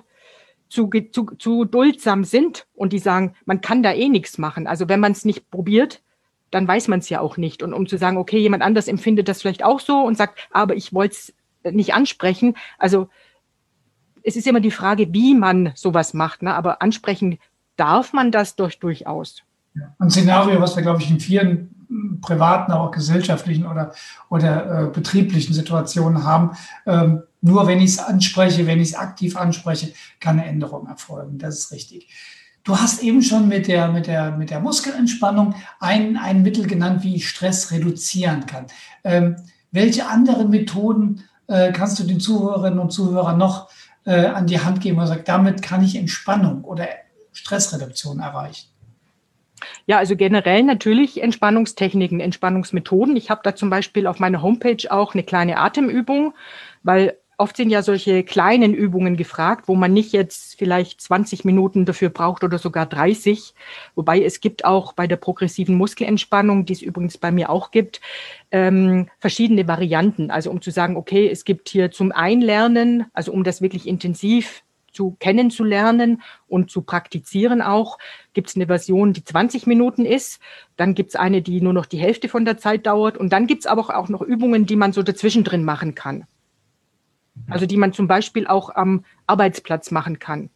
zu, 0.70 0.88
zu, 1.12 1.26
zu 1.38 1.66
duldsam 1.66 2.24
sind 2.24 2.68
und 2.76 2.94
die 2.94 3.00
sagen, 3.00 3.34
man 3.46 3.60
kann 3.60 3.82
da 3.82 3.92
eh 3.92 4.08
nichts 4.08 4.38
machen. 4.38 4.68
Also 4.68 4.88
wenn 4.88 5.00
man 5.00 5.14
es 5.14 5.26
nicht 5.26 5.50
probiert, 5.50 6.02
dann 6.52 6.68
weiß 6.68 6.88
man 6.88 7.00
es 7.00 7.10
ja 7.10 7.20
auch 7.20 7.38
nicht. 7.38 7.64
Und 7.64 7.74
um 7.74 7.88
zu 7.88 7.98
sagen, 7.98 8.18
okay, 8.18 8.38
jemand 8.38 8.64
anders 8.64 8.88
empfindet 8.88 9.28
das 9.28 9.42
vielleicht 9.42 9.64
auch 9.64 9.80
so 9.80 10.02
und 10.02 10.18
sagt, 10.18 10.40
aber 10.52 10.76
ich 10.76 10.94
wollte 10.94 11.16
es 11.16 11.34
nicht 11.64 11.94
ansprechen. 11.94 12.56
Also 12.78 13.10
es 14.24 14.36
ist 14.36 14.48
immer 14.48 14.60
die 14.60 14.72
Frage, 14.72 15.14
wie 15.14 15.36
man 15.36 15.72
sowas 15.76 16.14
macht. 16.14 16.44
Ne? 16.44 16.54
Aber 16.54 16.82
ansprechen 16.82 17.40
darf 17.76 18.14
man 18.14 18.32
das 18.32 18.56
doch 18.56 18.72
durchaus. 18.72 19.44
Ein 20.00 20.10
Szenario, 20.10 20.60
was 20.62 20.76
wir, 20.76 20.84
glaube 20.84 21.02
ich, 21.02 21.10
in 21.10 21.20
vielen 21.20 22.20
privaten, 22.22 22.72
aber 22.72 22.86
auch 22.86 22.92
gesellschaftlichen 22.92 23.66
oder, 23.66 23.94
oder 24.30 24.84
äh, 24.84 24.92
betrieblichen 24.92 25.54
Situationen 25.54 26.24
haben. 26.24 26.52
Ähm, 26.86 27.24
nur 27.42 27.68
wenn 27.68 27.80
ich 27.80 27.92
es 27.92 28.00
anspreche, 28.00 28.68
wenn 28.68 28.80
ich 28.80 28.90
es 28.90 28.96
aktiv 28.96 29.38
anspreche, 29.38 29.94
kann 30.20 30.40
eine 30.40 30.50
Änderung 30.50 30.88
erfolgen. 30.88 31.38
Das 31.38 31.60
ist 31.60 31.72
richtig. 31.72 32.10
Du 32.64 32.78
hast 32.78 33.02
eben 33.02 33.22
schon 33.22 33.48
mit 33.48 33.68
der, 33.68 33.88
mit 33.92 34.08
der, 34.08 34.32
mit 34.32 34.50
der 34.50 34.60
Muskelentspannung 34.60 35.56
ein, 35.80 36.18
ein 36.18 36.42
Mittel 36.42 36.68
genannt, 36.68 37.04
wie 37.04 37.16
ich 37.16 37.30
Stress 37.30 37.72
reduzieren 37.72 38.46
kann. 38.46 38.68
Ähm, 39.04 39.38
welche 39.72 40.08
anderen 40.08 40.50
Methoden 40.50 41.24
äh, 41.48 41.72
kannst 41.72 42.00
du 42.00 42.04
den 42.04 42.20
Zuhörerinnen 42.20 42.80
und 42.80 42.92
Zuhörern 42.92 43.38
noch 43.38 43.70
äh, 44.06 44.26
an 44.26 44.48
die 44.48 44.60
Hand 44.60 44.82
geben 44.82 45.00
und 45.00 45.08
sagt, 45.08 45.28
damit 45.28 45.62
kann 45.62 45.84
ich 45.84 45.96
Entspannung 45.96 46.64
oder 46.64 46.88
Stressreduktion 47.32 48.20
erreichen? 48.20 48.68
Ja, 49.86 49.98
also 49.98 50.16
generell 50.16 50.64
natürlich 50.64 51.22
Entspannungstechniken, 51.22 52.20
Entspannungsmethoden. 52.20 53.16
Ich 53.16 53.30
habe 53.30 53.42
da 53.44 53.56
zum 53.56 53.70
Beispiel 53.70 54.08
auf 54.08 54.20
meiner 54.20 54.42
Homepage 54.42 54.90
auch 54.90 55.14
eine 55.14 55.24
kleine 55.24 55.58
Atemübung, 55.58 56.34
weil 56.84 57.18
oft 57.40 57.56
sind 57.56 57.70
ja 57.70 57.82
solche 57.82 58.24
kleinen 58.24 58.74
Übungen 58.74 59.16
gefragt, 59.16 59.68
wo 59.68 59.76
man 59.76 59.94
nicht 59.94 60.12
jetzt 60.12 60.58
vielleicht 60.58 61.00
20 61.02 61.46
Minuten 61.46 61.86
dafür 61.86 62.10
braucht 62.10 62.44
oder 62.44 62.58
sogar 62.58 62.86
30. 62.86 63.54
Wobei 63.96 64.22
es 64.22 64.42
gibt 64.42 64.66
auch 64.66 64.94
bei 64.94 65.08
der 65.08 65.16
progressiven 65.16 65.76
Muskelentspannung, 65.76 66.66
die 66.66 66.74
es 66.74 66.82
übrigens 66.82 67.18
bei 67.18 67.32
mir 67.32 67.50
auch 67.50 67.72
gibt, 67.72 68.02
ähm, 68.52 69.08
verschiedene 69.20 69.68
Varianten. 69.68 70.32
Also 70.32 70.52
um 70.52 70.62
zu 70.62 70.70
sagen, 70.72 70.98
okay, 70.98 71.30
es 71.30 71.46
gibt 71.46 71.70
hier 71.70 71.92
zum 71.92 72.12
Einlernen, 72.12 73.06
also 73.14 73.32
um 73.32 73.46
das 73.46 73.62
wirklich 73.62 73.88
intensiv 73.88 74.64
zu 74.92 75.16
kennenzulernen 75.20 76.22
und 76.48 76.72
zu 76.72 76.82
praktizieren 76.82 77.62
auch, 77.62 78.00
gibt 78.34 78.50
es 78.50 78.56
eine 78.56 78.68
Version, 78.68 79.14
die 79.14 79.24
20 79.24 79.66
Minuten 79.66 80.04
ist. 80.04 80.42
Dann 80.76 80.94
gibt 80.94 81.12
es 81.12 81.16
eine, 81.16 81.42
die 81.42 81.62
nur 81.62 81.74
noch 81.74 81.86
die 81.86 82.00
Hälfte 82.00 82.28
von 82.28 82.44
der 82.44 82.58
Zeit 82.58 82.86
dauert. 82.86 83.18
Und 83.18 83.32
dann 83.32 83.48
gibt 83.48 83.62
es 83.62 83.68
aber 83.68 83.96
auch 83.98 84.10
noch 84.10 84.22
Übungen, 84.22 84.66
die 84.66 84.76
man 84.76 84.92
so 84.92 85.04
dazwischen 85.04 85.46
drin 85.46 85.64
machen 85.64 85.96
kann. 85.96 86.26
Also 87.48 87.66
die 87.66 87.78
man 87.78 87.94
zum 87.94 88.08
Beispiel 88.08 88.48
auch 88.48 88.70
am 88.70 89.06
Arbeitsplatz 89.28 89.92
machen 89.92 90.20
kann. 90.20 90.50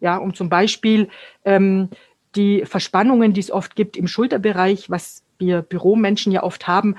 Ja, 0.00 0.16
um 0.16 0.34
zum 0.34 0.48
Beispiel 0.48 1.08
ähm, 1.44 1.90
die 2.34 2.64
Verspannungen, 2.64 3.32
die 3.32 3.40
es 3.40 3.50
oft 3.50 3.76
gibt 3.76 3.96
im 3.96 4.06
Schulterbereich, 4.06 4.90
was 4.90 5.24
wir 5.38 5.62
Büromenschen 5.62 6.32
ja 6.32 6.42
oft 6.42 6.66
haben, 6.66 6.96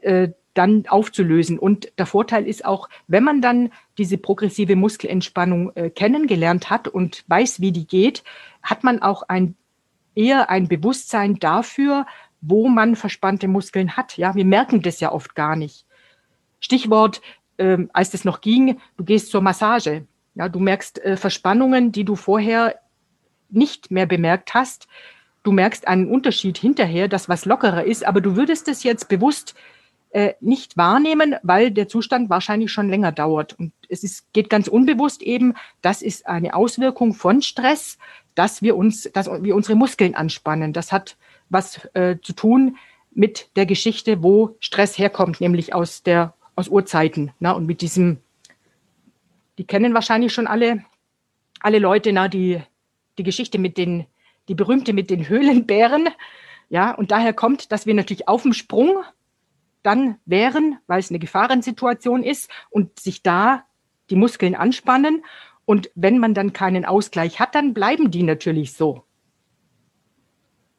äh, 0.00 0.28
dann 0.54 0.84
aufzulösen. 0.88 1.58
Und 1.58 1.92
der 1.98 2.06
Vorteil 2.06 2.46
ist 2.46 2.64
auch, 2.64 2.88
wenn 3.08 3.24
man 3.24 3.42
dann 3.42 3.70
diese 3.98 4.18
progressive 4.18 4.76
Muskelentspannung 4.76 5.74
äh, 5.74 5.90
kennengelernt 5.90 6.70
hat 6.70 6.86
und 6.88 7.24
weiß, 7.26 7.60
wie 7.60 7.72
die 7.72 7.86
geht, 7.86 8.22
hat 8.62 8.84
man 8.84 9.02
auch 9.02 9.24
ein 9.28 9.56
eher 10.14 10.48
ein 10.48 10.68
Bewusstsein 10.68 11.40
dafür, 11.40 12.06
wo 12.40 12.68
man 12.68 12.94
verspannte 12.94 13.48
Muskeln 13.48 13.96
hat. 13.96 14.16
Ja, 14.16 14.34
wir 14.34 14.44
merken 14.44 14.82
das 14.82 15.00
ja 15.00 15.10
oft 15.10 15.34
gar 15.34 15.56
nicht. 15.56 15.86
Stichwort 16.60 17.20
ähm, 17.58 17.90
als 17.92 18.10
das 18.10 18.24
noch 18.24 18.40
ging, 18.40 18.78
du 18.96 19.04
gehst 19.04 19.30
zur 19.30 19.40
Massage. 19.40 20.06
Ja, 20.34 20.48
du 20.48 20.58
merkst 20.58 20.98
äh, 21.04 21.16
Verspannungen, 21.16 21.92
die 21.92 22.04
du 22.04 22.16
vorher 22.16 22.76
nicht 23.50 23.90
mehr 23.90 24.06
bemerkt 24.06 24.54
hast. 24.54 24.88
Du 25.42 25.52
merkst 25.52 25.86
einen 25.86 26.08
Unterschied 26.08 26.58
hinterher, 26.58 27.08
dass 27.08 27.28
was 27.28 27.44
lockerer 27.44 27.84
ist, 27.84 28.04
aber 28.04 28.20
du 28.20 28.36
würdest 28.36 28.66
es 28.68 28.82
jetzt 28.82 29.08
bewusst 29.08 29.54
äh, 30.10 30.34
nicht 30.40 30.76
wahrnehmen, 30.76 31.36
weil 31.42 31.70
der 31.70 31.88
Zustand 31.88 32.30
wahrscheinlich 32.30 32.72
schon 32.72 32.88
länger 32.88 33.12
dauert. 33.12 33.58
Und 33.58 33.72
es 33.88 34.04
ist, 34.04 34.32
geht 34.32 34.48
ganz 34.48 34.68
unbewusst 34.68 35.22
eben, 35.22 35.54
das 35.82 36.02
ist 36.02 36.26
eine 36.26 36.54
Auswirkung 36.54 37.14
von 37.14 37.42
Stress, 37.42 37.98
dass 38.34 38.62
wir 38.62 38.76
uns, 38.76 39.10
dass 39.12 39.28
wir 39.42 39.54
unsere 39.54 39.76
Muskeln 39.76 40.14
anspannen. 40.14 40.72
Das 40.72 40.92
hat 40.92 41.16
was 41.48 41.84
äh, 41.94 42.16
zu 42.22 42.32
tun 42.32 42.76
mit 43.12 43.48
der 43.56 43.66
Geschichte, 43.66 44.22
wo 44.22 44.56
Stress 44.60 44.98
herkommt, 44.98 45.40
nämlich 45.40 45.74
aus 45.74 46.02
der 46.02 46.34
aus 46.56 46.68
Urzeiten. 46.68 47.32
Na, 47.40 47.52
und 47.52 47.66
mit 47.66 47.80
diesem, 47.80 48.18
die 49.58 49.66
kennen 49.66 49.94
wahrscheinlich 49.94 50.32
schon 50.32 50.46
alle, 50.46 50.84
alle 51.60 51.78
Leute, 51.78 52.12
na, 52.12 52.28
die, 52.28 52.62
die 53.18 53.22
Geschichte 53.22 53.58
mit 53.58 53.76
den, 53.78 54.06
die 54.48 54.54
berühmte 54.54 54.92
mit 54.92 55.10
den 55.10 55.28
Höhlenbären. 55.28 56.08
Ja, 56.68 56.92
und 56.92 57.10
daher 57.10 57.32
kommt, 57.32 57.72
dass 57.72 57.86
wir 57.86 57.94
natürlich 57.94 58.28
auf 58.28 58.42
dem 58.42 58.52
Sprung 58.52 59.02
dann 59.82 60.16
wären, 60.24 60.78
weil 60.86 61.00
es 61.00 61.10
eine 61.10 61.18
Gefahrensituation 61.18 62.22
ist 62.22 62.50
und 62.70 62.98
sich 62.98 63.22
da 63.22 63.64
die 64.10 64.16
Muskeln 64.16 64.54
anspannen. 64.54 65.24
Und 65.66 65.90
wenn 65.94 66.18
man 66.18 66.34
dann 66.34 66.52
keinen 66.52 66.84
Ausgleich 66.84 67.40
hat, 67.40 67.54
dann 67.54 67.74
bleiben 67.74 68.10
die 68.10 68.22
natürlich 68.22 68.72
so. 68.72 69.04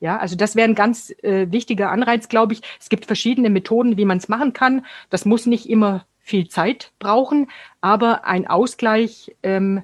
Ja, 0.05 0.17
also 0.17 0.35
das 0.35 0.55
wäre 0.55 0.69
ein 0.69 0.75
ganz 0.75 1.09
äh, 1.23 1.47
wichtiger 1.49 1.89
Anreiz, 1.89 2.29
glaube 2.29 2.53
ich. 2.53 2.61
Es 2.79 2.89
gibt 2.89 3.07
verschiedene 3.07 3.49
Methoden, 3.49 3.97
wie 3.97 4.05
man 4.05 4.19
es 4.19 4.29
machen 4.29 4.53
kann. 4.53 4.85
Das 5.09 5.25
muss 5.25 5.47
nicht 5.47 5.67
immer 5.67 6.05
viel 6.19 6.47
Zeit 6.47 6.93
brauchen, 6.99 7.49
aber 7.81 8.23
ein 8.25 8.45
Ausgleich 8.45 9.35
ähm, 9.41 9.81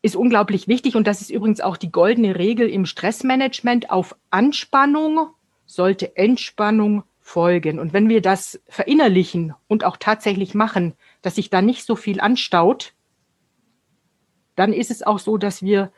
ist 0.00 0.16
unglaublich 0.16 0.66
wichtig 0.66 0.96
und 0.96 1.06
das 1.06 1.20
ist 1.20 1.28
übrigens 1.28 1.60
auch 1.60 1.76
die 1.76 1.92
goldene 1.92 2.38
Regel 2.38 2.70
im 2.70 2.86
Stressmanagement. 2.86 3.90
Auf 3.90 4.16
Anspannung 4.30 5.28
sollte 5.66 6.16
Entspannung 6.16 7.04
folgen. 7.20 7.80
Und 7.80 7.92
wenn 7.92 8.08
wir 8.08 8.22
das 8.22 8.62
verinnerlichen 8.66 9.52
und 9.68 9.84
auch 9.84 9.98
tatsächlich 9.98 10.54
machen, 10.54 10.94
dass 11.20 11.34
sich 11.34 11.50
da 11.50 11.60
nicht 11.60 11.84
so 11.84 11.96
viel 11.96 12.18
anstaut, 12.18 12.94
dann 14.56 14.72
ist 14.72 14.90
es 14.90 15.02
auch 15.02 15.18
so, 15.18 15.36
dass 15.36 15.62
wir 15.62 15.92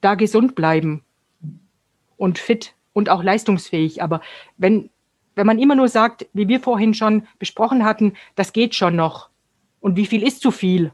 da 0.00 0.14
gesund 0.14 0.54
bleiben 0.54 1.04
und 2.24 2.38
fit 2.38 2.74
und 2.94 3.10
auch 3.10 3.22
leistungsfähig. 3.22 4.02
Aber 4.02 4.22
wenn, 4.56 4.88
wenn 5.34 5.46
man 5.46 5.58
immer 5.58 5.74
nur 5.74 5.88
sagt, 5.88 6.26
wie 6.32 6.48
wir 6.48 6.58
vorhin 6.58 6.94
schon 6.94 7.26
besprochen 7.38 7.84
hatten, 7.84 8.14
das 8.34 8.54
geht 8.54 8.74
schon 8.74 8.96
noch. 8.96 9.28
Und 9.80 9.96
wie 9.96 10.06
viel 10.06 10.22
ist 10.22 10.40
zu 10.40 10.50
viel? 10.50 10.92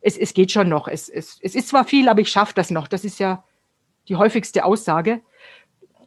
Es, 0.00 0.16
es 0.16 0.32
geht 0.32 0.52
schon 0.52 0.68
noch. 0.68 0.86
Es, 0.86 1.08
es, 1.08 1.38
es 1.42 1.56
ist 1.56 1.68
zwar 1.68 1.84
viel, 1.84 2.08
aber 2.08 2.20
ich 2.20 2.30
schaffe 2.30 2.54
das 2.54 2.70
noch. 2.70 2.86
Das 2.86 3.04
ist 3.04 3.18
ja 3.18 3.42
die 4.08 4.14
häufigste 4.14 4.64
Aussage. 4.64 5.20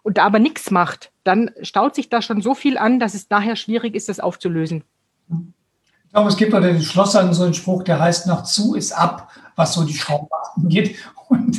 Und 0.01 0.17
da 0.17 0.23
aber 0.23 0.39
nichts 0.39 0.71
macht, 0.71 1.11
dann 1.25 1.51
staut 1.61 1.95
sich 1.95 2.07
da 2.09 2.21
schon 2.21 2.41
so 2.41 2.55
viel 2.55 2.77
an, 2.77 2.99
dass 2.99 3.15
es 3.15 3.27
daher 3.27 3.57
schwierig 3.57 3.95
ist, 3.95 4.07
das 4.07 4.21
aufzulösen. 4.21 4.85
Ich 5.27 6.11
glaube, 6.11 6.29
es 6.29 6.37
gibt 6.37 6.51
bei 6.51 6.61
den 6.61 6.81
Schlossern 6.81 7.33
so 7.33 7.43
einen 7.43 7.53
Spruch, 7.53 7.83
der 7.83 7.99
heißt, 7.99 8.27
noch 8.27 8.43
zu 8.43 8.75
ist 8.75 8.93
ab, 8.93 9.29
was 9.57 9.73
so 9.73 9.83
die 9.83 9.93
Schrauben 9.93 10.29
angeht. 10.55 10.95
Und 11.27 11.57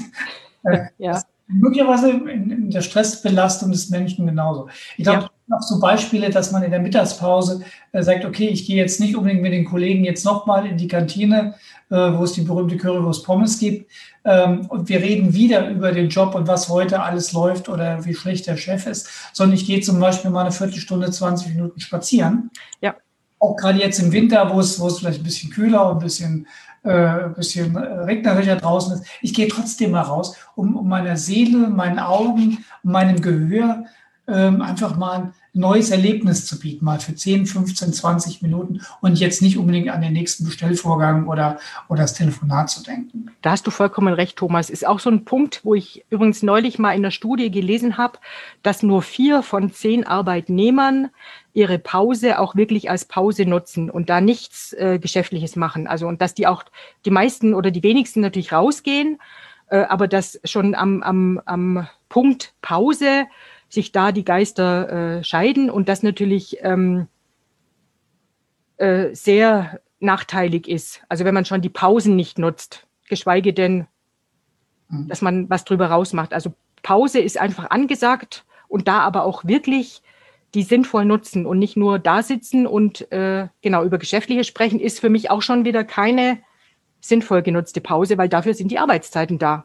äh, 0.62 0.86
ja. 0.96 1.12
das 1.12 1.26
möglicherweise 1.48 2.10
in, 2.10 2.50
in, 2.50 2.70
der 2.70 2.80
Stressbelastung 2.82 3.70
des 3.70 3.90
Menschen 3.90 4.26
genauso. 4.26 4.68
Ich 4.96 5.04
glaube, 5.04 5.22
ja. 5.22 5.30
noch 5.46 5.62
so 5.62 5.78
Beispiele, 5.78 6.30
dass 6.30 6.50
man 6.50 6.62
in 6.62 6.70
der 6.70 6.80
Mittagspause 6.80 7.62
äh, 7.92 8.02
sagt, 8.02 8.24
okay, 8.24 8.48
ich 8.48 8.66
gehe 8.66 8.76
jetzt 8.76 9.00
nicht 9.00 9.16
unbedingt 9.16 9.42
mit 9.42 9.52
den 9.52 9.64
Kollegen 9.64 10.04
jetzt 10.04 10.24
nochmal 10.24 10.66
in 10.66 10.76
die 10.76 10.88
Kantine, 10.88 11.54
äh, 11.90 11.94
wo 11.94 12.24
es 12.24 12.32
die 12.32 12.42
berühmte 12.42 12.76
Currywurst 12.76 13.24
Pommes 13.24 13.58
gibt. 13.58 13.90
Ähm, 14.24 14.66
und 14.66 14.88
wir 14.88 15.00
reden 15.00 15.34
wieder 15.34 15.68
über 15.68 15.92
den 15.92 16.08
Job 16.08 16.34
und 16.34 16.48
was 16.48 16.68
heute 16.68 17.00
alles 17.00 17.32
läuft 17.32 17.68
oder 17.68 18.04
wie 18.04 18.14
schlecht 18.14 18.48
der 18.48 18.56
Chef 18.56 18.86
ist, 18.86 19.08
sondern 19.32 19.56
ich 19.56 19.66
gehe 19.66 19.80
zum 19.80 20.00
Beispiel 20.00 20.30
mal 20.30 20.42
eine 20.42 20.52
Viertelstunde, 20.52 21.10
20 21.10 21.54
Minuten 21.54 21.78
spazieren. 21.78 22.50
Ja. 22.80 22.96
Auch 23.38 23.54
gerade 23.54 23.78
jetzt 23.78 24.00
im 24.00 24.10
Winter, 24.12 24.52
wo 24.52 24.58
es, 24.58 24.80
wo 24.80 24.88
es 24.88 24.98
vielleicht 24.98 25.20
ein 25.20 25.24
bisschen 25.24 25.50
kühler 25.50 25.90
und 25.90 25.98
ein 25.98 26.02
bisschen 26.02 26.46
äh, 26.86 27.28
bisschen 27.34 27.76
äh, 27.76 27.80
regnerischer 27.80 28.56
draußen 28.56 28.94
ist. 28.94 29.06
Ich 29.20 29.34
gehe 29.34 29.48
trotzdem 29.48 29.90
mal 29.90 30.02
raus, 30.02 30.36
um, 30.54 30.76
um 30.76 30.88
meiner 30.88 31.16
Seele, 31.16 31.68
meinen 31.68 31.98
Augen, 31.98 32.64
meinem 32.82 33.20
Gehör 33.20 33.84
ähm, 34.28 34.60
einfach 34.60 34.96
mal 34.96 35.14
ein 35.16 35.34
neues 35.52 35.90
Erlebnis 35.90 36.46
zu 36.46 36.58
bieten, 36.58 36.84
mal 36.84 36.98
für 37.00 37.14
10, 37.14 37.46
15, 37.46 37.92
20 37.92 38.42
Minuten 38.42 38.80
und 39.00 39.18
jetzt 39.18 39.40
nicht 39.40 39.56
unbedingt 39.56 39.88
an 39.88 40.02
den 40.02 40.12
nächsten 40.12 40.44
Bestellvorgang 40.44 41.26
oder, 41.28 41.58
oder 41.88 42.02
das 42.02 42.14
Telefonat 42.14 42.68
zu 42.70 42.82
denken. 42.82 43.30
Da 43.42 43.52
hast 43.52 43.66
du 43.66 43.70
vollkommen 43.70 44.12
recht, 44.12 44.36
Thomas. 44.36 44.68
Ist 44.68 44.86
auch 44.86 45.00
so 45.00 45.10
ein 45.10 45.24
Punkt, 45.24 45.60
wo 45.64 45.74
ich 45.74 46.04
übrigens 46.10 46.42
neulich 46.42 46.78
mal 46.78 46.92
in 46.92 47.02
der 47.02 47.10
Studie 47.10 47.50
gelesen 47.50 47.96
habe, 47.96 48.18
dass 48.62 48.82
nur 48.82 49.02
vier 49.02 49.42
von 49.42 49.72
zehn 49.72 50.06
Arbeitnehmern 50.06 51.10
ihre 51.54 51.78
Pause 51.78 52.38
auch 52.38 52.54
wirklich 52.54 52.90
als 52.90 53.06
Pause 53.06 53.46
nutzen 53.46 53.88
und 53.88 54.10
da 54.10 54.20
nichts 54.20 54.74
äh, 54.74 54.98
Geschäftliches 54.98 55.56
machen. 55.56 55.86
Also 55.86 56.06
und 56.06 56.20
dass 56.20 56.34
die 56.34 56.46
auch 56.46 56.64
die 57.06 57.10
meisten 57.10 57.54
oder 57.54 57.70
die 57.70 57.82
wenigsten 57.82 58.20
natürlich 58.20 58.52
rausgehen, 58.52 59.18
äh, 59.68 59.78
aber 59.78 60.06
dass 60.06 60.38
schon 60.44 60.74
am, 60.74 61.02
am, 61.02 61.40
am 61.46 61.88
Punkt 62.10 62.52
Pause 62.60 63.26
sich 63.68 63.92
da 63.92 64.12
die 64.12 64.24
Geister 64.24 65.18
äh, 65.18 65.24
scheiden 65.24 65.70
und 65.70 65.88
das 65.88 66.02
natürlich 66.02 66.58
ähm, 66.62 67.08
äh, 68.76 69.14
sehr 69.14 69.80
nachteilig 70.00 70.68
ist. 70.68 71.02
Also 71.08 71.24
wenn 71.24 71.34
man 71.34 71.44
schon 71.44 71.62
die 71.62 71.68
Pausen 71.68 72.16
nicht 72.16 72.38
nutzt, 72.38 72.86
geschweige 73.08 73.52
denn, 73.52 73.86
mhm. 74.88 75.08
dass 75.08 75.22
man 75.22 75.48
was 75.50 75.64
drüber 75.64 75.88
rausmacht. 75.88 76.32
Also 76.32 76.54
Pause 76.82 77.18
ist 77.20 77.38
einfach 77.38 77.70
angesagt 77.70 78.44
und 78.68 78.88
da 78.88 79.00
aber 79.00 79.24
auch 79.24 79.44
wirklich 79.44 80.02
die 80.54 80.62
sinnvoll 80.62 81.04
nutzen 81.04 81.44
und 81.44 81.58
nicht 81.58 81.76
nur 81.76 81.98
da 81.98 82.22
sitzen 82.22 82.66
und 82.66 83.10
äh, 83.12 83.48
genau 83.62 83.84
über 83.84 83.98
Geschäftliche 83.98 84.44
sprechen, 84.44 84.80
ist 84.80 85.00
für 85.00 85.10
mich 85.10 85.30
auch 85.30 85.42
schon 85.42 85.64
wieder 85.64 85.84
keine 85.84 86.38
sinnvoll 87.00 87.42
genutzte 87.42 87.80
Pause, 87.80 88.16
weil 88.18 88.28
dafür 88.28 88.54
sind 88.54 88.70
die 88.70 88.78
Arbeitszeiten 88.78 89.38
da. 89.38 89.64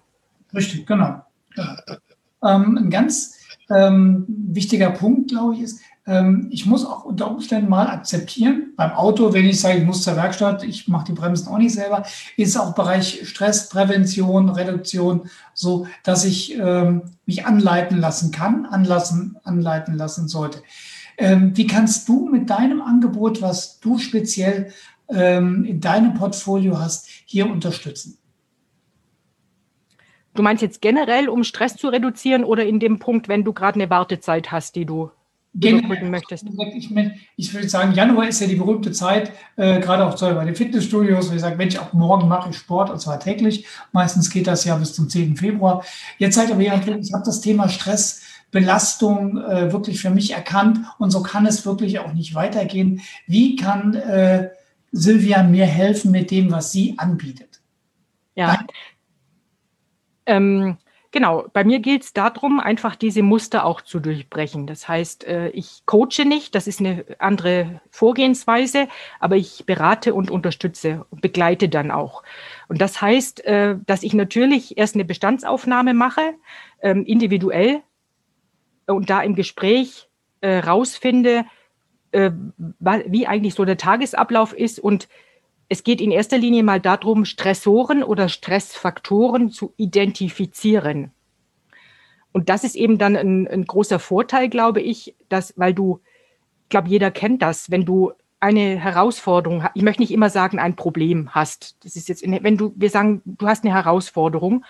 Richtig, 0.53 0.85
genau. 0.85 1.21
Ähm, 2.43 2.77
ein 2.77 2.89
ganz 2.89 3.40
ähm, 3.73 4.25
wichtiger 4.27 4.91
Punkt, 4.91 5.31
glaube 5.31 5.55
ich, 5.55 5.61
ist, 5.61 5.79
ähm, 6.07 6.47
ich 6.51 6.65
muss 6.65 6.85
auch 6.85 7.05
unter 7.05 7.29
Umständen 7.29 7.69
mal 7.69 7.87
akzeptieren, 7.87 8.73
beim 8.75 8.91
Auto, 8.91 9.33
wenn 9.33 9.45
ich 9.45 9.61
sage, 9.61 9.79
ich 9.79 9.85
muss 9.85 10.03
zur 10.03 10.15
Werkstatt, 10.15 10.63
ich 10.63 10.87
mache 10.87 11.05
die 11.05 11.13
Bremsen 11.13 11.47
auch 11.47 11.57
nicht 11.57 11.73
selber, 11.73 12.03
ist 12.37 12.57
auch 12.57 12.73
Bereich 12.73 13.27
Stressprävention, 13.27 14.49
Reduktion 14.49 15.29
so, 15.53 15.87
dass 16.03 16.25
ich 16.25 16.57
ähm, 16.57 17.03
mich 17.25 17.45
anleiten 17.45 17.99
lassen 17.99 18.31
kann, 18.31 18.65
anlassen, 18.65 19.37
anleiten 19.43 19.95
lassen 19.95 20.27
sollte. 20.27 20.63
Ähm, 21.17 21.55
wie 21.55 21.67
kannst 21.67 22.09
du 22.09 22.27
mit 22.29 22.49
deinem 22.49 22.81
Angebot, 22.81 23.41
was 23.41 23.79
du 23.79 23.99
speziell 23.99 24.71
ähm, 25.07 25.65
in 25.65 25.79
deinem 25.79 26.15
Portfolio 26.15 26.79
hast, 26.79 27.07
hier 27.25 27.49
unterstützen? 27.49 28.17
Du 30.33 30.43
meinst 30.43 30.61
jetzt 30.61 30.81
generell, 30.81 31.27
um 31.29 31.43
Stress 31.43 31.75
zu 31.75 31.89
reduzieren 31.89 32.43
oder 32.43 32.65
in 32.65 32.79
dem 32.79 32.99
Punkt, 32.99 33.27
wenn 33.27 33.43
du 33.43 33.53
gerade 33.53 33.79
eine 33.79 33.89
Wartezeit 33.89 34.51
hast, 34.51 34.75
die 34.75 34.85
du 34.85 35.11
überbrücken 35.53 36.09
möchtest? 36.09 36.45
Ich, 36.75 36.89
ich, 37.35 37.53
würde 37.53 37.69
sagen, 37.69 37.93
Januar 37.93 38.27
ist 38.27 38.39
ja 38.39 38.47
die 38.47 38.55
berühmte 38.55 38.91
Zeit, 38.91 39.31
äh, 39.57 39.81
gerade 39.81 40.05
auch 40.05 40.17
bei 40.17 40.45
den 40.45 40.55
Fitnessstudios, 40.55 41.29
wo 41.29 41.35
ich 41.35 41.41
sage, 41.41 41.57
Mensch, 41.57 41.77
auch 41.77 41.91
morgen 41.93 42.27
mache 42.29 42.49
ich 42.49 42.57
Sport 42.57 42.89
und 42.89 42.99
zwar 42.99 43.19
täglich. 43.19 43.65
Meistens 43.91 44.29
geht 44.29 44.47
das 44.47 44.63
ja 44.63 44.77
bis 44.77 44.93
zum 44.93 45.09
10. 45.09 45.35
Februar. 45.35 45.83
Jetzt 46.17 46.35
seid 46.35 46.51
aber 46.51 46.61
ja, 46.61 46.75
ich 46.75 47.13
habe 47.13 47.23
das 47.25 47.41
Thema 47.41 47.67
Stress 47.67 48.21
Belastung 48.51 49.37
äh, 49.37 49.71
wirklich 49.71 50.01
für 50.01 50.09
mich 50.09 50.31
erkannt 50.33 50.79
und 50.99 51.09
so 51.11 51.23
kann 51.23 51.45
es 51.45 51.65
wirklich 51.65 51.99
auch 51.99 52.13
nicht 52.13 52.35
weitergehen. 52.35 53.01
Wie 53.25 53.55
kann 53.55 53.93
äh, 53.93 54.49
Silvia 54.91 55.43
mir 55.43 55.65
helfen 55.65 56.11
mit 56.11 56.31
dem, 56.31 56.51
was 56.51 56.71
sie 56.71 56.95
anbietet? 56.97 57.61
Ja. 58.35 58.59
Ähm, 60.25 60.77
genau, 61.11 61.45
bei 61.53 61.63
mir 61.63 61.79
geht 61.79 62.03
es 62.03 62.13
darum, 62.13 62.59
einfach 62.59 62.95
diese 62.95 63.23
Muster 63.23 63.65
auch 63.65 63.81
zu 63.81 63.99
durchbrechen. 63.99 64.67
Das 64.67 64.87
heißt, 64.87 65.25
äh, 65.25 65.49
ich 65.49 65.83
coache 65.85 66.25
nicht, 66.25 66.55
das 66.55 66.67
ist 66.67 66.79
eine 66.79 67.05
andere 67.19 67.81
Vorgehensweise, 67.89 68.87
aber 69.19 69.35
ich 69.35 69.65
berate 69.65 70.13
und 70.13 70.31
unterstütze 70.31 71.05
und 71.09 71.21
begleite 71.21 71.69
dann 71.69 71.91
auch. 71.91 72.23
Und 72.67 72.81
das 72.81 73.01
heißt, 73.01 73.45
äh, 73.45 73.77
dass 73.85 74.03
ich 74.03 74.13
natürlich 74.13 74.77
erst 74.77 74.95
eine 74.95 75.05
Bestandsaufnahme 75.05 75.93
mache, 75.93 76.33
ähm, 76.81 77.05
individuell, 77.05 77.81
und 78.87 79.09
da 79.09 79.21
im 79.21 79.35
Gespräch 79.35 80.09
äh, 80.41 80.59
rausfinde, 80.59 81.45
äh, 82.11 82.31
wie 82.79 83.27
eigentlich 83.27 83.53
so 83.53 83.65
der 83.65 83.77
Tagesablauf 83.77 84.53
ist. 84.53 84.79
Und 84.79 85.07
es 85.71 85.85
geht 85.85 86.01
in 86.01 86.11
erster 86.11 86.37
Linie 86.37 86.63
mal 86.63 86.81
darum, 86.81 87.23
Stressoren 87.23 88.03
oder 88.03 88.27
Stressfaktoren 88.27 89.51
zu 89.51 89.73
identifizieren. 89.77 91.11
Und 92.33 92.49
das 92.49 92.65
ist 92.65 92.75
eben 92.75 92.97
dann 92.97 93.15
ein, 93.15 93.47
ein 93.47 93.63
großer 93.63 93.97
Vorteil, 93.97 94.49
glaube 94.49 94.81
ich, 94.81 95.15
dass, 95.29 95.53
weil 95.55 95.73
du, 95.73 96.01
ich 96.63 96.69
glaube, 96.69 96.89
jeder 96.89 97.09
kennt 97.09 97.41
das, 97.41 97.71
wenn 97.71 97.85
du 97.85 98.11
eine 98.41 98.79
Herausforderung, 98.79 99.63
ich 99.73 99.83
möchte 99.83 100.01
nicht 100.01 100.11
immer 100.11 100.29
sagen, 100.29 100.59
ein 100.59 100.75
Problem 100.75 101.33
hast. 101.33 101.77
Das 101.85 101.95
ist 101.95 102.09
jetzt, 102.09 102.21
wenn 102.23 102.57
du, 102.57 102.73
wir 102.75 102.89
sagen, 102.89 103.21
du 103.23 103.47
hast 103.47 103.63
eine 103.63 103.73
Herausforderung 103.73 104.65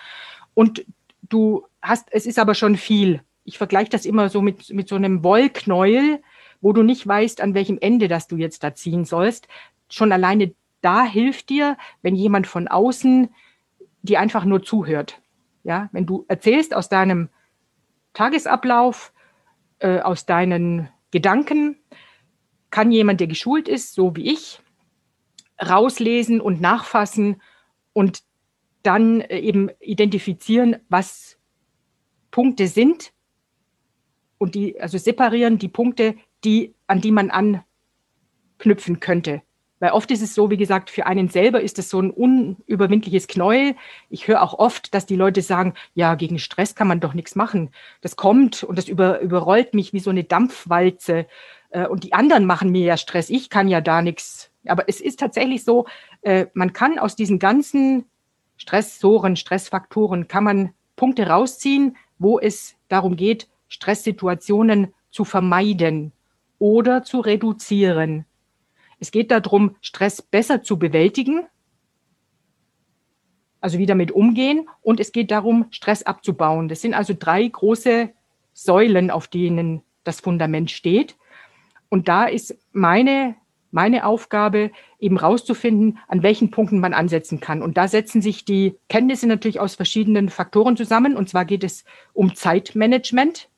und 0.54 0.84
du 1.22 1.64
hast, 1.80 2.08
es 2.12 2.26
ist 2.26 2.38
aber 2.38 2.54
schon 2.54 2.76
viel 2.76 3.22
ich 3.44 3.58
vergleiche 3.58 3.90
das 3.90 4.06
immer 4.06 4.28
so 4.28 4.40
mit, 4.40 4.70
mit 4.70 4.88
so 4.88 4.94
einem 4.94 5.24
Wollknäuel, 5.24 6.22
wo 6.60 6.72
du 6.72 6.82
nicht 6.82 7.06
weißt, 7.06 7.40
an 7.40 7.54
welchem 7.54 7.78
Ende 7.80 8.08
das 8.08 8.28
du 8.28 8.36
jetzt 8.36 8.62
da 8.62 8.74
ziehen 8.74 9.04
sollst. 9.04 9.48
Schon 9.88 10.12
alleine 10.12 10.54
da 10.82 11.04
hilft 11.04 11.48
dir, 11.48 11.76
wenn 12.02 12.14
jemand 12.14 12.46
von 12.46 12.68
außen 12.68 13.30
dir 14.02 14.20
einfach 14.20 14.44
nur 14.44 14.62
zuhört. 14.62 15.20
Ja, 15.64 15.88
wenn 15.92 16.06
du 16.06 16.24
erzählst 16.28 16.74
aus 16.74 16.88
deinem 16.88 17.28
Tagesablauf, 18.14 19.12
äh, 19.78 20.00
aus 20.00 20.26
deinen 20.26 20.88
Gedanken, 21.10 21.78
kann 22.70 22.90
jemand, 22.90 23.20
der 23.20 23.26
geschult 23.28 23.68
ist, 23.68 23.94
so 23.94 24.16
wie 24.16 24.32
ich, 24.32 24.60
rauslesen 25.64 26.40
und 26.40 26.60
nachfassen 26.60 27.40
und 27.92 28.22
dann 28.82 29.20
äh, 29.20 29.38
eben 29.38 29.70
identifizieren, 29.80 30.76
was 30.88 31.38
Punkte 32.30 32.66
sind, 32.66 33.12
und 34.42 34.56
die, 34.56 34.80
also 34.80 34.98
separieren 34.98 35.58
die 35.58 35.68
Punkte, 35.68 36.16
die, 36.42 36.74
an 36.88 37.00
die 37.00 37.12
man 37.12 37.30
anknüpfen 37.30 38.98
könnte. 38.98 39.42
Weil 39.82 39.90
oft 39.90 40.12
ist 40.12 40.22
es 40.22 40.36
so, 40.36 40.48
wie 40.48 40.56
gesagt, 40.56 40.90
für 40.90 41.06
einen 41.06 41.26
selber 41.26 41.60
ist 41.60 41.76
es 41.76 41.90
so 41.90 42.00
ein 42.00 42.12
unüberwindliches 42.12 43.26
Knäuel. 43.26 43.74
Ich 44.10 44.28
höre 44.28 44.40
auch 44.40 44.56
oft, 44.56 44.94
dass 44.94 45.06
die 45.06 45.16
Leute 45.16 45.42
sagen, 45.42 45.74
ja, 45.94 46.14
gegen 46.14 46.38
Stress 46.38 46.76
kann 46.76 46.86
man 46.86 47.00
doch 47.00 47.14
nichts 47.14 47.34
machen. 47.34 47.70
Das 48.00 48.14
kommt 48.14 48.62
und 48.62 48.78
das 48.78 48.86
über, 48.86 49.18
überrollt 49.18 49.74
mich 49.74 49.92
wie 49.92 49.98
so 49.98 50.10
eine 50.10 50.22
Dampfwalze. 50.22 51.26
Äh, 51.70 51.88
und 51.88 52.04
die 52.04 52.12
anderen 52.12 52.44
machen 52.44 52.70
mir 52.70 52.84
ja 52.84 52.96
Stress. 52.96 53.28
Ich 53.28 53.50
kann 53.50 53.66
ja 53.66 53.80
da 53.80 54.02
nichts. 54.02 54.52
Aber 54.68 54.88
es 54.88 55.00
ist 55.00 55.18
tatsächlich 55.18 55.64
so, 55.64 55.86
äh, 56.20 56.46
man 56.54 56.72
kann 56.72 57.00
aus 57.00 57.16
diesen 57.16 57.40
ganzen 57.40 58.04
Stressoren, 58.58 59.34
Stressfaktoren, 59.34 60.28
kann 60.28 60.44
man 60.44 60.74
Punkte 60.94 61.26
rausziehen, 61.26 61.96
wo 62.20 62.38
es 62.38 62.76
darum 62.86 63.16
geht, 63.16 63.48
Stresssituationen 63.66 64.94
zu 65.10 65.24
vermeiden 65.24 66.12
oder 66.60 67.02
zu 67.02 67.18
reduzieren. 67.18 68.26
Es 69.02 69.10
geht 69.10 69.32
darum, 69.32 69.74
Stress 69.80 70.22
besser 70.22 70.62
zu 70.62 70.78
bewältigen, 70.78 71.46
also 73.60 73.78
wie 73.78 73.86
damit 73.86 74.12
umgehen, 74.12 74.68
und 74.80 75.00
es 75.00 75.10
geht 75.10 75.32
darum, 75.32 75.66
Stress 75.70 76.04
abzubauen. 76.04 76.68
Das 76.68 76.80
sind 76.82 76.94
also 76.94 77.12
drei 77.18 77.46
große 77.46 78.10
Säulen, 78.52 79.10
auf 79.10 79.26
denen 79.26 79.82
das 80.04 80.20
Fundament 80.20 80.70
steht. 80.70 81.16
Und 81.88 82.06
da 82.06 82.26
ist 82.26 82.56
meine, 82.70 83.34
meine 83.72 84.06
Aufgabe, 84.06 84.70
eben 85.00 85.16
rauszufinden, 85.16 85.98
an 86.06 86.22
welchen 86.22 86.52
Punkten 86.52 86.78
man 86.78 86.94
ansetzen 86.94 87.40
kann. 87.40 87.60
Und 87.60 87.76
da 87.76 87.88
setzen 87.88 88.22
sich 88.22 88.44
die 88.44 88.76
Kenntnisse 88.88 89.26
natürlich 89.26 89.58
aus 89.58 89.74
verschiedenen 89.74 90.28
Faktoren 90.28 90.76
zusammen. 90.76 91.16
Und 91.16 91.28
zwar 91.28 91.44
geht 91.44 91.64
es 91.64 91.84
um 92.12 92.36
Zeitmanagement 92.36 93.48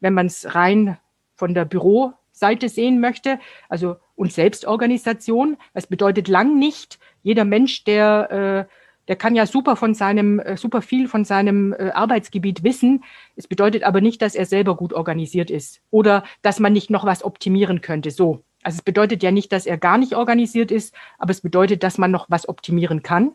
wenn 0.00 0.14
man 0.14 0.26
es 0.26 0.54
rein 0.54 0.98
von 1.34 1.54
der 1.54 1.64
Büroseite 2.36 2.68
sehen 2.68 3.00
möchte, 3.00 3.38
also 3.68 3.96
und 4.14 4.32
Selbstorganisation. 4.32 5.56
Das 5.74 5.86
bedeutet 5.86 6.28
lang 6.28 6.58
nicht, 6.58 6.98
jeder 7.22 7.44
Mensch, 7.44 7.84
der, 7.84 8.66
äh, 8.68 8.72
der 9.08 9.16
kann 9.16 9.34
ja 9.34 9.46
super 9.46 9.76
von 9.76 9.94
seinem, 9.94 10.38
äh, 10.38 10.56
super 10.56 10.82
viel 10.82 11.08
von 11.08 11.24
seinem 11.24 11.72
äh, 11.72 11.90
Arbeitsgebiet 11.90 12.62
wissen. 12.62 13.04
Es 13.36 13.46
bedeutet 13.46 13.84
aber 13.84 14.00
nicht, 14.00 14.20
dass 14.22 14.34
er 14.34 14.46
selber 14.46 14.76
gut 14.76 14.92
organisiert 14.92 15.50
ist 15.50 15.80
oder 15.90 16.24
dass 16.42 16.60
man 16.60 16.72
nicht 16.72 16.90
noch 16.90 17.04
was 17.04 17.24
optimieren 17.24 17.80
könnte. 17.80 18.10
So. 18.10 18.42
Also 18.62 18.76
es 18.76 18.82
bedeutet 18.82 19.22
ja 19.22 19.30
nicht, 19.30 19.52
dass 19.52 19.66
er 19.66 19.78
gar 19.78 19.96
nicht 19.96 20.14
organisiert 20.14 20.70
ist, 20.70 20.94
aber 21.18 21.30
es 21.30 21.40
bedeutet, 21.40 21.82
dass 21.82 21.98
man 21.98 22.10
noch 22.10 22.26
was 22.28 22.48
optimieren 22.48 23.02
kann. 23.02 23.32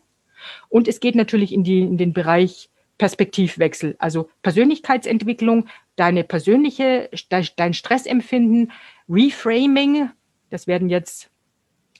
Und 0.68 0.88
es 0.88 1.00
geht 1.00 1.14
natürlich 1.14 1.52
in, 1.52 1.64
die, 1.64 1.80
in 1.80 1.96
den 1.96 2.12
Bereich 2.12 2.68
Perspektivwechsel, 2.98 3.96
also 3.98 4.28
Persönlichkeitsentwicklung, 4.42 5.66
deine 5.96 6.24
persönliche, 6.24 7.10
dein 7.56 7.74
Stressempfinden, 7.74 8.72
Reframing, 9.08 10.10
das 10.50 10.66
werden 10.66 10.88
jetzt 10.88 11.30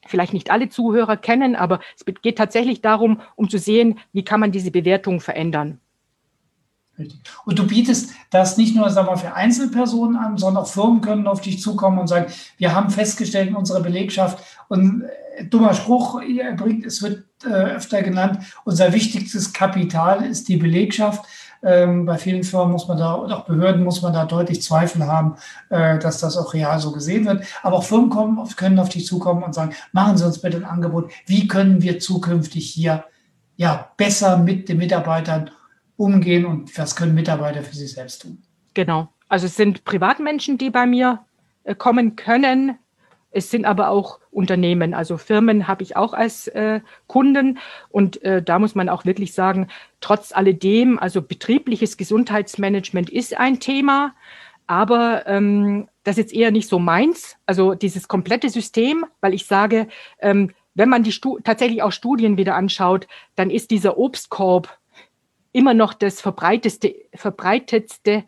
vielleicht 0.07 0.33
nicht 0.33 0.51
alle 0.51 0.69
Zuhörer 0.69 1.17
kennen, 1.17 1.57
aber 1.57 1.81
es 1.97 2.05
geht 2.23 2.39
tatsächlich 2.39 2.81
darum, 2.81 3.21
um 3.37 3.49
zu 3.49 3.59
sehen, 3.59 3.99
wie 4.13 4.25
kann 4.25 4.41
man 4.41 4.53
diese 4.53 4.71
Bewertung 4.71 5.21
verändern. 5.21 5.81
Und 7.47 7.59
du 7.59 7.67
bietest 7.67 8.13
das 8.31 8.59
nicht 8.59 8.77
nur 8.77 8.91
sagen 8.91 9.09
wir, 9.09 9.17
für 9.17 9.35
Einzelpersonen 9.35 10.17
an, 10.17 10.37
sondern 10.37 10.65
auch 10.65 10.69
Firmen 10.69 11.01
können 11.01 11.27
auf 11.27 11.41
dich 11.41 11.61
zukommen 11.61 11.99
und 11.99 12.07
sagen, 12.07 12.31
wir 12.59 12.75
haben 12.75 12.91
festgestellt 12.91 13.49
in 13.49 13.57
unserer 13.57 13.81
Belegschaft 13.81 14.45
und 14.73 15.03
äh, 15.37 15.45
dummer 15.45 15.75
Spruch, 15.75 16.23
ihr 16.23 16.51
bringt, 16.53 16.87
es 16.87 17.03
wird 17.03 17.25
äh, 17.45 17.49
öfter 17.49 18.03
genannt, 18.03 18.39
unser 18.65 18.95
wichtigstes 18.95 19.53
Kapital 19.53 20.25
ist 20.25 20.49
die 20.49 20.57
Belegschaft. 20.57 21.27
Ähm, 21.63 22.07
bei 22.07 22.17
vielen 22.17 22.43
Firmen 22.43 22.73
muss 22.73 22.89
man 22.89 22.97
da 22.97 23.13
und 23.13 23.31
auch 23.33 23.45
Behörden 23.45 23.85
muss 23.85 24.01
man 24.01 24.15
da 24.15 24.25
deutlich 24.25 24.63
Zweifel 24.63 25.07
haben, 25.07 25.37
äh, 25.69 25.99
dass 25.99 26.21
das 26.21 26.39
auch 26.39 26.55
real 26.55 26.79
so 26.79 26.91
gesehen 26.91 27.27
wird. 27.27 27.45
Aber 27.63 27.77
auch 27.77 27.85
Firmen 27.85 28.09
kommen, 28.09 28.49
können 28.57 28.79
auf 28.79 28.89
dich 28.89 29.05
zukommen 29.05 29.43
und 29.43 29.55
sagen, 29.55 29.75
machen 29.93 30.17
Sie 30.17 30.25
uns 30.25 30.41
bitte 30.41 30.57
ein 30.57 30.65
Angebot. 30.65 31.13
Wie 31.27 31.47
können 31.47 31.83
wir 31.83 31.99
zukünftig 31.99 32.71
hier 32.71 33.05
ja 33.57 33.91
besser 33.99 34.39
mit 34.39 34.71
den 34.71 34.79
Mitarbeitern 34.79 35.51
umgehen 35.97 36.47
und 36.47 36.77
was 36.79 36.97
können 36.97 37.15
Mitarbeiter 37.15 37.63
für 37.63 37.77
sich 37.77 37.93
selbst 37.93 38.23
tun? 38.23 38.43
Genau. 38.73 39.09
Also 39.29 39.45
es 39.45 39.55
sind 39.55 39.85
Privatmenschen, 39.85 40.57
die 40.57 40.71
bei 40.71 40.87
mir 40.87 41.21
äh, 41.65 41.75
kommen 41.75 42.17
können. 42.17 42.79
Es 43.33 43.51
sind 43.51 43.65
aber 43.65 43.89
auch 43.89 44.21
Unternehmen, 44.31 44.95
also 44.95 45.17
Firmen 45.17 45.67
habe 45.67 45.83
ich 45.83 45.97
auch 45.97 46.13
als 46.13 46.49
äh, 46.49 46.81
Kunden. 47.07 47.59
Und 47.89 48.23
äh, 48.23 48.43
da 48.43 48.59
muss 48.59 48.75
man 48.75 48.89
auch 48.89 49.05
wirklich 49.05 49.33
sagen, 49.33 49.69
trotz 50.01 50.33
alledem, 50.33 50.99
also 50.99 51.23
betriebliches 51.23 51.97
Gesundheitsmanagement 51.97 53.11
ist 53.11 53.37
ein 53.37 53.59
Thema, 53.59 54.15
aber 54.67 55.27
ähm, 55.27 55.89
das 56.05 56.13
ist 56.13 56.19
jetzt 56.19 56.35
eher 56.35 56.51
nicht 56.51 56.69
so 56.69 56.79
meins, 56.79 57.37
also 57.47 57.75
dieses 57.75 58.09
komplette 58.09 58.49
System, 58.49 59.05
weil 59.21 59.35
ich 59.35 59.47
sage, 59.47 59.89
ähm, 60.21 60.53
wenn 60.75 60.89
man 60.89 61.03
die 61.03 61.13
Stu 61.13 61.39
tatsächlich 61.41 61.83
auch 61.83 61.93
Studien 61.93 62.37
wieder 62.37 62.55
anschaut, 62.55 63.07
dann 63.35 63.51
ist 63.51 63.71
dieser 63.71 63.99
Obstkorb 63.99 64.79
immer 65.53 65.75
noch 65.75 65.95
das 65.95 66.21
verbreitetste, 66.21 66.95
verbreitetste 67.15 68.25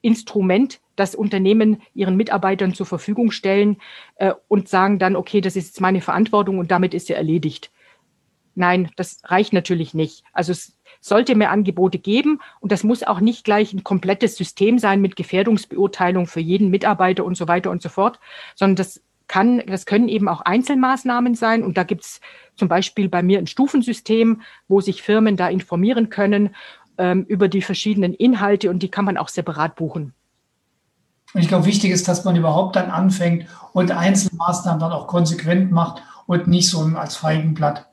Instrument, 0.00 0.80
das 0.98 1.14
Unternehmen 1.14 1.82
ihren 1.94 2.16
Mitarbeitern 2.16 2.74
zur 2.74 2.86
Verfügung 2.86 3.30
stellen 3.30 3.78
äh, 4.16 4.32
und 4.48 4.68
sagen 4.68 4.98
dann, 4.98 5.16
okay, 5.16 5.40
das 5.40 5.56
ist 5.56 5.66
jetzt 5.66 5.80
meine 5.80 6.00
Verantwortung 6.00 6.58
und 6.58 6.70
damit 6.70 6.94
ist 6.94 7.06
sie 7.06 7.14
erledigt. 7.14 7.70
Nein, 8.54 8.90
das 8.96 9.20
reicht 9.24 9.52
natürlich 9.52 9.94
nicht. 9.94 10.24
Also 10.32 10.52
es, 10.52 10.78
sollte 11.00 11.34
mehr 11.34 11.50
Angebote 11.50 11.98
geben 11.98 12.40
und 12.60 12.72
das 12.72 12.84
muss 12.84 13.02
auch 13.02 13.20
nicht 13.20 13.44
gleich 13.44 13.72
ein 13.72 13.84
komplettes 13.84 14.36
System 14.36 14.78
sein 14.78 15.00
mit 15.00 15.16
Gefährdungsbeurteilung 15.16 16.26
für 16.26 16.40
jeden 16.40 16.70
Mitarbeiter 16.70 17.24
und 17.24 17.36
so 17.36 17.48
weiter 17.48 17.70
und 17.70 17.82
so 17.82 17.88
fort, 17.88 18.18
sondern 18.54 18.76
das 18.76 19.02
kann, 19.26 19.62
das 19.66 19.86
können 19.86 20.08
eben 20.08 20.28
auch 20.28 20.40
Einzelmaßnahmen 20.40 21.34
sein. 21.34 21.62
Und 21.62 21.76
da 21.76 21.84
gibt's 21.84 22.20
zum 22.56 22.68
Beispiel 22.68 23.08
bei 23.08 23.22
mir 23.22 23.38
ein 23.38 23.46
Stufensystem, 23.46 24.42
wo 24.68 24.80
sich 24.80 25.02
Firmen 25.02 25.36
da 25.36 25.48
informieren 25.48 26.08
können 26.08 26.54
ähm, 26.96 27.24
über 27.28 27.48
die 27.48 27.62
verschiedenen 27.62 28.14
Inhalte 28.14 28.70
und 28.70 28.82
die 28.82 28.90
kann 28.90 29.04
man 29.04 29.18
auch 29.18 29.28
separat 29.28 29.76
buchen. 29.76 30.14
Und 31.34 31.40
ich 31.40 31.48
glaube, 31.48 31.66
wichtig 31.66 31.90
ist, 31.90 32.08
dass 32.08 32.24
man 32.24 32.36
überhaupt 32.36 32.76
dann 32.76 32.90
anfängt 32.90 33.46
und 33.72 33.90
Einzelmaßnahmen 33.90 34.80
dann 34.80 34.92
auch 34.92 35.06
konsequent 35.06 35.70
macht 35.70 36.02
und 36.26 36.46
nicht 36.46 36.68
so 36.68 36.80
als 36.80 37.16
Feigenblatt. 37.16 37.86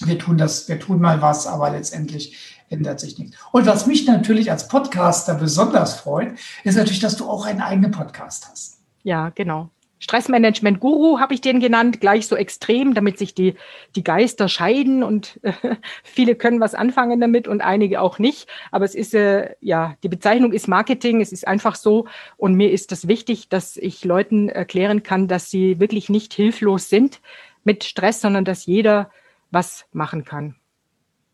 Wir 0.00 0.18
tun 0.18 0.36
das, 0.36 0.68
wir 0.68 0.78
tun 0.78 1.00
mal 1.00 1.22
was, 1.22 1.46
aber 1.46 1.70
letztendlich 1.70 2.56
ändert 2.68 3.00
sich 3.00 3.18
nichts. 3.18 3.36
Und 3.52 3.66
was 3.66 3.86
mich 3.86 4.06
natürlich 4.06 4.50
als 4.50 4.68
Podcaster 4.68 5.34
besonders 5.34 5.94
freut, 5.94 6.32
ist 6.64 6.76
natürlich, 6.76 7.00
dass 7.00 7.16
du 7.16 7.30
auch 7.30 7.46
einen 7.46 7.60
eigenen 7.60 7.92
Podcast 7.92 8.48
hast. 8.50 8.78
Ja, 9.04 9.30
genau. 9.30 9.70
Stressmanagement-Guru 9.98 11.20
habe 11.20 11.34
ich 11.34 11.40
den 11.40 11.60
genannt, 11.60 12.00
gleich 12.00 12.26
so 12.26 12.36
extrem, 12.36 12.94
damit 12.94 13.18
sich 13.18 13.34
die, 13.34 13.54
die 13.94 14.04
Geister 14.04 14.48
scheiden 14.48 15.02
und 15.02 15.40
äh, 15.42 15.52
viele 16.02 16.34
können 16.34 16.60
was 16.60 16.74
anfangen 16.74 17.20
damit 17.20 17.48
und 17.48 17.62
einige 17.62 18.00
auch 18.00 18.18
nicht. 18.18 18.48
Aber 18.70 18.84
es 18.84 18.94
ist, 18.94 19.14
äh, 19.14 19.54
ja, 19.60 19.94
die 20.02 20.08
Bezeichnung 20.08 20.52
ist 20.52 20.68
Marketing, 20.68 21.20
es 21.20 21.32
ist 21.32 21.46
einfach 21.46 21.76
so 21.76 22.06
und 22.36 22.54
mir 22.54 22.70
ist 22.70 22.92
das 22.92 23.08
wichtig, 23.08 23.48
dass 23.48 23.76
ich 23.76 24.04
Leuten 24.04 24.48
erklären 24.48 25.02
kann, 25.02 25.28
dass 25.28 25.50
sie 25.50 25.80
wirklich 25.80 26.08
nicht 26.08 26.34
hilflos 26.34 26.90
sind 26.90 27.20
mit 27.64 27.84
Stress, 27.84 28.20
sondern 28.20 28.44
dass 28.44 28.66
jeder 28.66 29.10
was 29.50 29.86
machen 29.92 30.24
kann. 30.24 30.56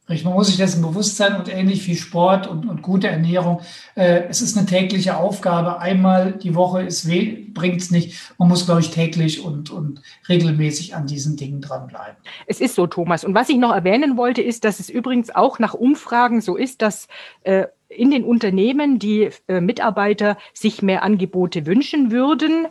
Man 0.08 0.34
muss 0.34 0.48
sich 0.48 0.56
dessen 0.56 0.82
bewusst 0.82 1.16
sein 1.16 1.36
und 1.36 1.48
ähnlich 1.48 1.86
wie 1.86 1.96
Sport 1.96 2.46
und, 2.46 2.68
und 2.68 2.82
gute 2.82 3.08
Ernährung. 3.08 3.60
Äh, 3.94 4.24
es 4.28 4.42
ist 4.42 4.58
eine 4.58 4.66
tägliche 4.66 5.16
Aufgabe. 5.16 5.78
Einmal 5.78 6.32
die 6.32 6.54
Woche 6.54 6.88
bringt 7.54 7.80
es 7.80 7.90
nicht. 7.90 8.34
Man 8.36 8.48
muss, 8.48 8.66
glaube 8.66 8.80
ich, 8.80 8.90
täglich 8.90 9.44
und, 9.44 9.70
und 9.70 10.02
regelmäßig 10.28 10.96
an 10.96 11.06
diesen 11.06 11.36
Dingen 11.36 11.60
dranbleiben. 11.60 12.16
Es 12.46 12.60
ist 12.60 12.74
so, 12.74 12.86
Thomas. 12.86 13.24
Und 13.24 13.34
was 13.34 13.48
ich 13.48 13.58
noch 13.58 13.72
erwähnen 13.72 14.16
wollte, 14.16 14.42
ist, 14.42 14.64
dass 14.64 14.80
es 14.80 14.90
übrigens 14.90 15.30
auch 15.30 15.58
nach 15.58 15.72
Umfragen 15.72 16.40
so 16.40 16.56
ist, 16.56 16.82
dass 16.82 17.06
äh, 17.44 17.66
in 17.88 18.10
den 18.10 18.24
Unternehmen 18.24 18.98
die 18.98 19.30
äh, 19.46 19.60
Mitarbeiter 19.60 20.36
sich 20.52 20.82
mehr 20.82 21.04
Angebote 21.04 21.64
wünschen 21.64 22.10
würden 22.10 22.66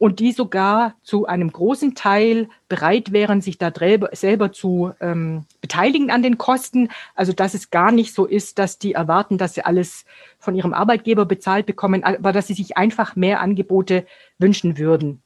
und 0.00 0.18
die 0.18 0.32
sogar 0.32 0.94
zu 1.02 1.26
einem 1.26 1.52
großen 1.52 1.94
Teil 1.94 2.48
bereit 2.70 3.12
wären, 3.12 3.42
sich 3.42 3.58
da 3.58 3.70
selber 4.12 4.50
zu 4.50 4.92
ähm, 4.98 5.44
beteiligen 5.60 6.10
an 6.10 6.22
den 6.22 6.38
Kosten. 6.38 6.88
Also 7.14 7.34
dass 7.34 7.52
es 7.52 7.70
gar 7.70 7.92
nicht 7.92 8.14
so 8.14 8.24
ist, 8.24 8.58
dass 8.58 8.78
die 8.78 8.94
erwarten, 8.94 9.36
dass 9.36 9.52
sie 9.52 9.62
alles 9.62 10.06
von 10.38 10.54
ihrem 10.54 10.72
Arbeitgeber 10.72 11.26
bezahlt 11.26 11.66
bekommen, 11.66 12.02
aber 12.02 12.32
dass 12.32 12.46
sie 12.46 12.54
sich 12.54 12.78
einfach 12.78 13.14
mehr 13.14 13.42
Angebote 13.42 14.06
wünschen 14.38 14.78
würden. 14.78 15.22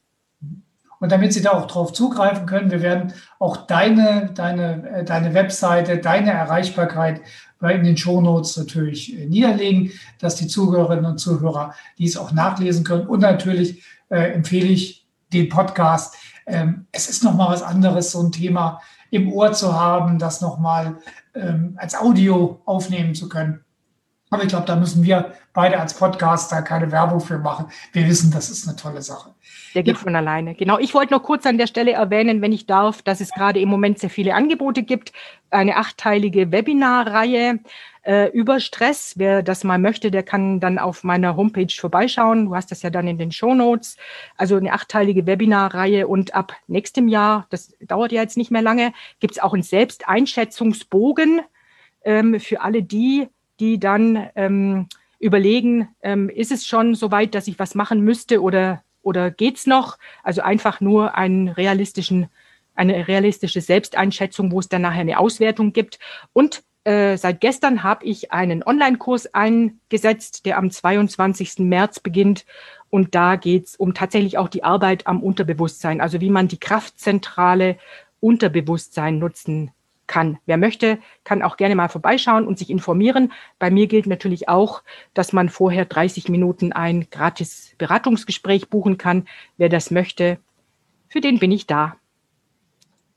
Und 0.99 1.11
damit 1.11 1.33
Sie 1.33 1.41
da 1.41 1.51
auch 1.51 1.67
drauf 1.67 1.93
zugreifen 1.93 2.45
können, 2.45 2.71
wir 2.71 2.81
werden 2.81 3.13
auch 3.37 3.57
deine, 3.67 4.31
deine, 4.33 4.89
äh, 4.89 5.03
deine 5.03 5.33
Webseite, 5.33 5.99
deine 5.99 6.31
Erreichbarkeit 6.31 7.21
in 7.61 7.83
den 7.83 7.97
Shownotes 7.97 8.57
natürlich 8.57 9.17
äh, 9.17 9.25
niederlegen, 9.25 9.91
dass 10.19 10.35
die 10.35 10.47
Zuhörerinnen 10.47 11.05
und 11.05 11.17
Zuhörer 11.17 11.73
dies 11.97 12.17
auch 12.17 12.31
nachlesen 12.31 12.83
können. 12.83 13.07
Und 13.07 13.21
natürlich 13.21 13.83
äh, 14.09 14.31
empfehle 14.31 14.67
ich 14.67 15.07
den 15.33 15.49
Podcast. 15.49 16.15
Ähm, 16.45 16.87
es 16.91 17.09
ist 17.09 17.23
nochmal 17.23 17.49
was 17.49 17.63
anderes, 17.63 18.11
so 18.11 18.21
ein 18.21 18.31
Thema 18.31 18.81
im 19.11 19.31
Ohr 19.31 19.53
zu 19.53 19.73
haben, 19.73 20.19
das 20.19 20.41
nochmal 20.41 20.97
ähm, 21.33 21.75
als 21.77 21.95
Audio 21.95 22.61
aufnehmen 22.65 23.15
zu 23.15 23.29
können. 23.29 23.65
Aber 24.31 24.43
ich 24.43 24.49
glaube, 24.49 24.65
da 24.65 24.75
müssen 24.75 25.03
wir 25.03 25.33
beide 25.53 25.79
als 25.79 25.93
Podcaster 25.93 26.61
keine 26.61 26.91
Werbung 26.91 27.21
für 27.21 27.37
machen. 27.37 27.67
Wir 27.93 28.07
wissen, 28.07 28.31
das 28.31 28.49
ist 28.49 28.67
eine 28.67 28.75
tolle 28.75 29.01
Sache. 29.01 29.33
Der 29.75 29.83
geht 29.83 29.95
ja. 29.95 30.01
von 30.01 30.15
alleine. 30.15 30.55
Genau. 30.55 30.79
Ich 30.79 30.93
wollte 30.93 31.13
noch 31.13 31.21
kurz 31.23 31.45
an 31.45 31.57
der 31.57 31.67
Stelle 31.67 31.93
erwähnen, 31.93 32.41
wenn 32.41 32.51
ich 32.51 32.65
darf, 32.65 33.01
dass 33.03 33.21
es 33.21 33.29
gerade 33.29 33.59
im 33.59 33.69
Moment 33.69 33.99
sehr 33.99 34.09
viele 34.09 34.33
Angebote 34.33 34.83
gibt. 34.83 35.13
Eine 35.51 35.77
achtteilige 35.77 36.51
Webinarreihe 36.51 37.59
äh, 38.05 38.29
über 38.29 38.59
Stress. 38.59 39.13
Wer 39.17 39.43
das 39.43 39.63
mal 39.63 39.79
möchte, 39.79 40.11
der 40.11 40.23
kann 40.23 40.59
dann 40.59 40.77
auf 40.77 41.03
meiner 41.03 41.35
Homepage 41.35 41.73
vorbeischauen. 41.75 42.45
Du 42.45 42.55
hast 42.55 42.71
das 42.71 42.81
ja 42.81 42.89
dann 42.89 43.07
in 43.07 43.17
den 43.17 43.31
Show 43.31 43.53
Notes. 43.53 43.97
Also 44.37 44.55
eine 44.55 44.73
achteilige 44.73 45.25
Webinarreihe 45.25 46.07
und 46.07 46.35
ab 46.35 46.53
nächstem 46.67 47.07
Jahr, 47.07 47.47
das 47.49 47.73
dauert 47.81 48.11
ja 48.11 48.21
jetzt 48.21 48.37
nicht 48.37 48.51
mehr 48.51 48.61
lange, 48.61 48.93
gibt 49.19 49.33
es 49.33 49.39
auch 49.41 49.53
einen 49.53 49.63
Selbsteinschätzungsbogen 49.63 51.41
ähm, 52.03 52.39
für 52.39 52.61
alle 52.61 52.83
die, 52.83 53.27
die 53.59 53.79
dann 53.79 54.29
ähm, 54.35 54.87
überlegen, 55.19 55.89
ähm, 56.01 56.29
ist 56.29 56.51
es 56.51 56.67
schon 56.67 56.93
so 56.93 57.11
weit, 57.11 57.33
dass 57.35 57.47
ich 57.47 57.57
was 57.57 57.73
machen 57.73 58.01
müsste 58.01 58.41
oder, 58.41 58.83
oder 59.01 59.31
geht's 59.31 59.65
noch? 59.65 59.97
Also 60.23 60.41
einfach 60.41 60.79
nur 60.79 61.15
einen 61.15 61.47
realistischen, 61.47 62.27
eine 62.75 63.07
realistische 63.07 63.61
Selbsteinschätzung, 63.61 64.51
wo 64.51 64.59
es 64.59 64.69
dann 64.69 64.83
nachher 64.83 65.01
eine 65.01 65.17
Auswertung 65.17 65.73
gibt. 65.73 65.97
Und 66.33 66.63
äh, 66.85 67.17
seit 67.17 67.41
gestern 67.41 67.83
habe 67.83 68.05
ich 68.05 68.31
einen 68.31 68.63
Online-Kurs 68.63 69.33
eingesetzt, 69.33 70.45
der 70.45 70.57
am 70.57 70.69
22. 70.69 71.59
März 71.59 71.99
beginnt. 71.99 72.45
Und 72.89 73.15
da 73.15 73.35
geht 73.35 73.65
es 73.65 73.75
um 73.75 73.93
tatsächlich 73.93 74.37
auch 74.37 74.47
die 74.47 74.63
Arbeit 74.63 75.07
am 75.07 75.21
Unterbewusstsein, 75.21 75.99
also 75.99 76.21
wie 76.21 76.29
man 76.29 76.47
die 76.47 76.59
Kraftzentrale 76.59 77.77
Unterbewusstsein 78.19 79.17
nutzen 79.17 79.71
kann. 80.07 80.37
Wer 80.45 80.57
möchte, 80.57 80.99
kann 81.23 81.41
auch 81.41 81.57
gerne 81.57 81.75
mal 81.75 81.89
vorbeischauen 81.89 82.45
und 82.45 82.59
sich 82.59 82.69
informieren. 82.69 83.33
Bei 83.57 83.71
mir 83.71 83.87
gilt 83.87 84.05
natürlich 84.05 84.47
auch, 84.47 84.83
dass 85.15 85.33
man 85.33 85.49
vorher 85.49 85.85
30 85.85 86.29
Minuten 86.29 86.71
ein 86.71 87.09
gratis 87.09 87.73
Beratungsgespräch 87.79 88.69
buchen 88.69 88.99
kann. 88.99 89.27
Wer 89.57 89.69
das 89.69 89.89
möchte, 89.89 90.37
für 91.09 91.21
den 91.21 91.39
bin 91.39 91.51
ich 91.51 91.65
da. 91.65 91.95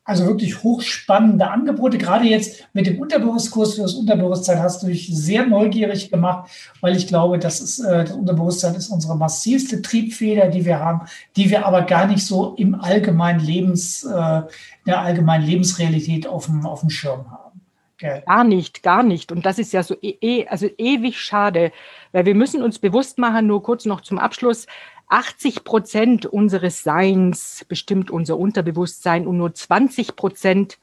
Also 0.09 0.25
wirklich 0.25 0.63
hochspannende 0.63 1.51
Angebote. 1.51 1.99
Gerade 1.99 2.25
jetzt 2.25 2.67
mit 2.73 2.87
dem 2.87 2.99
Unterbewusstkurs 2.99 3.75
für 3.75 3.83
das 3.83 3.93
Unterbewusstsein 3.93 4.59
hast 4.59 4.83
du 4.83 4.87
dich 4.87 5.07
sehr 5.13 5.45
neugierig 5.45 6.11
gemacht, 6.11 6.49
weil 6.81 6.97
ich 6.97 7.07
glaube, 7.07 7.39
das 7.39 7.61
ist 7.61 7.81
äh, 7.81 8.05
das 8.05 8.13
Unterbewusstsein 8.13 8.75
ist 8.75 8.89
unsere 8.89 9.19
massivste 9.19 9.83
Triebfeder, 9.83 10.49
die 10.49 10.65
wir 10.65 10.79
haben, 10.79 11.03
die 11.37 11.51
wir 11.51 11.67
aber 11.67 11.83
gar 11.83 12.07
nicht 12.07 12.25
so 12.25 12.55
im 12.55 12.75
allgemeinen 12.75 13.41
Lebens, 13.41 14.03
äh, 14.03 14.39
in 14.39 14.45
der 14.87 15.03
allgemeinen 15.03 15.45
Lebensrealität 15.45 16.27
auf 16.27 16.47
dem, 16.47 16.65
auf 16.65 16.81
dem 16.81 16.89
Schirm 16.89 17.31
haben. 17.31 17.61
Gar 17.99 18.45
nicht, 18.45 18.83
gar 18.83 19.03
nicht. 19.03 19.31
Und 19.31 19.45
das 19.45 19.59
ist 19.59 19.75
ja 19.75 19.83
so 19.83 19.95
e, 20.01 20.17
e 20.23 20.47
also 20.47 20.69
ewig 20.79 21.21
schade, 21.21 21.71
weil 22.13 22.25
wir 22.25 22.35
müssen 22.35 22.63
uns 22.63 22.79
bewusst 22.79 23.19
machen, 23.19 23.47
nur 23.47 23.63
kurz 23.63 23.85
noch 23.85 24.01
zum 24.01 24.19
Abschluss, 24.19 24.67
80 25.09 25.65
Prozent 25.65 26.27
unseres 26.27 26.83
Seins 26.83 27.65
bestimmt 27.69 28.11
unser 28.11 28.39
Unterbewusstsein 28.39 29.27
und 29.27 29.39
nur 29.39 29.55
20 29.55 30.17
Prozent 30.17 30.79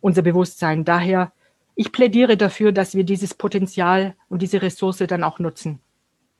unser 0.00 0.22
Bewusstsein. 0.22 0.84
Daher, 0.84 1.32
ich 1.74 1.92
plädiere 1.92 2.36
dafür, 2.36 2.72
dass 2.72 2.94
wir 2.94 3.04
dieses 3.04 3.34
Potenzial 3.34 4.14
und 4.28 4.42
diese 4.42 4.60
Ressource 4.60 4.98
dann 4.98 5.24
auch 5.24 5.38
nutzen. 5.38 5.80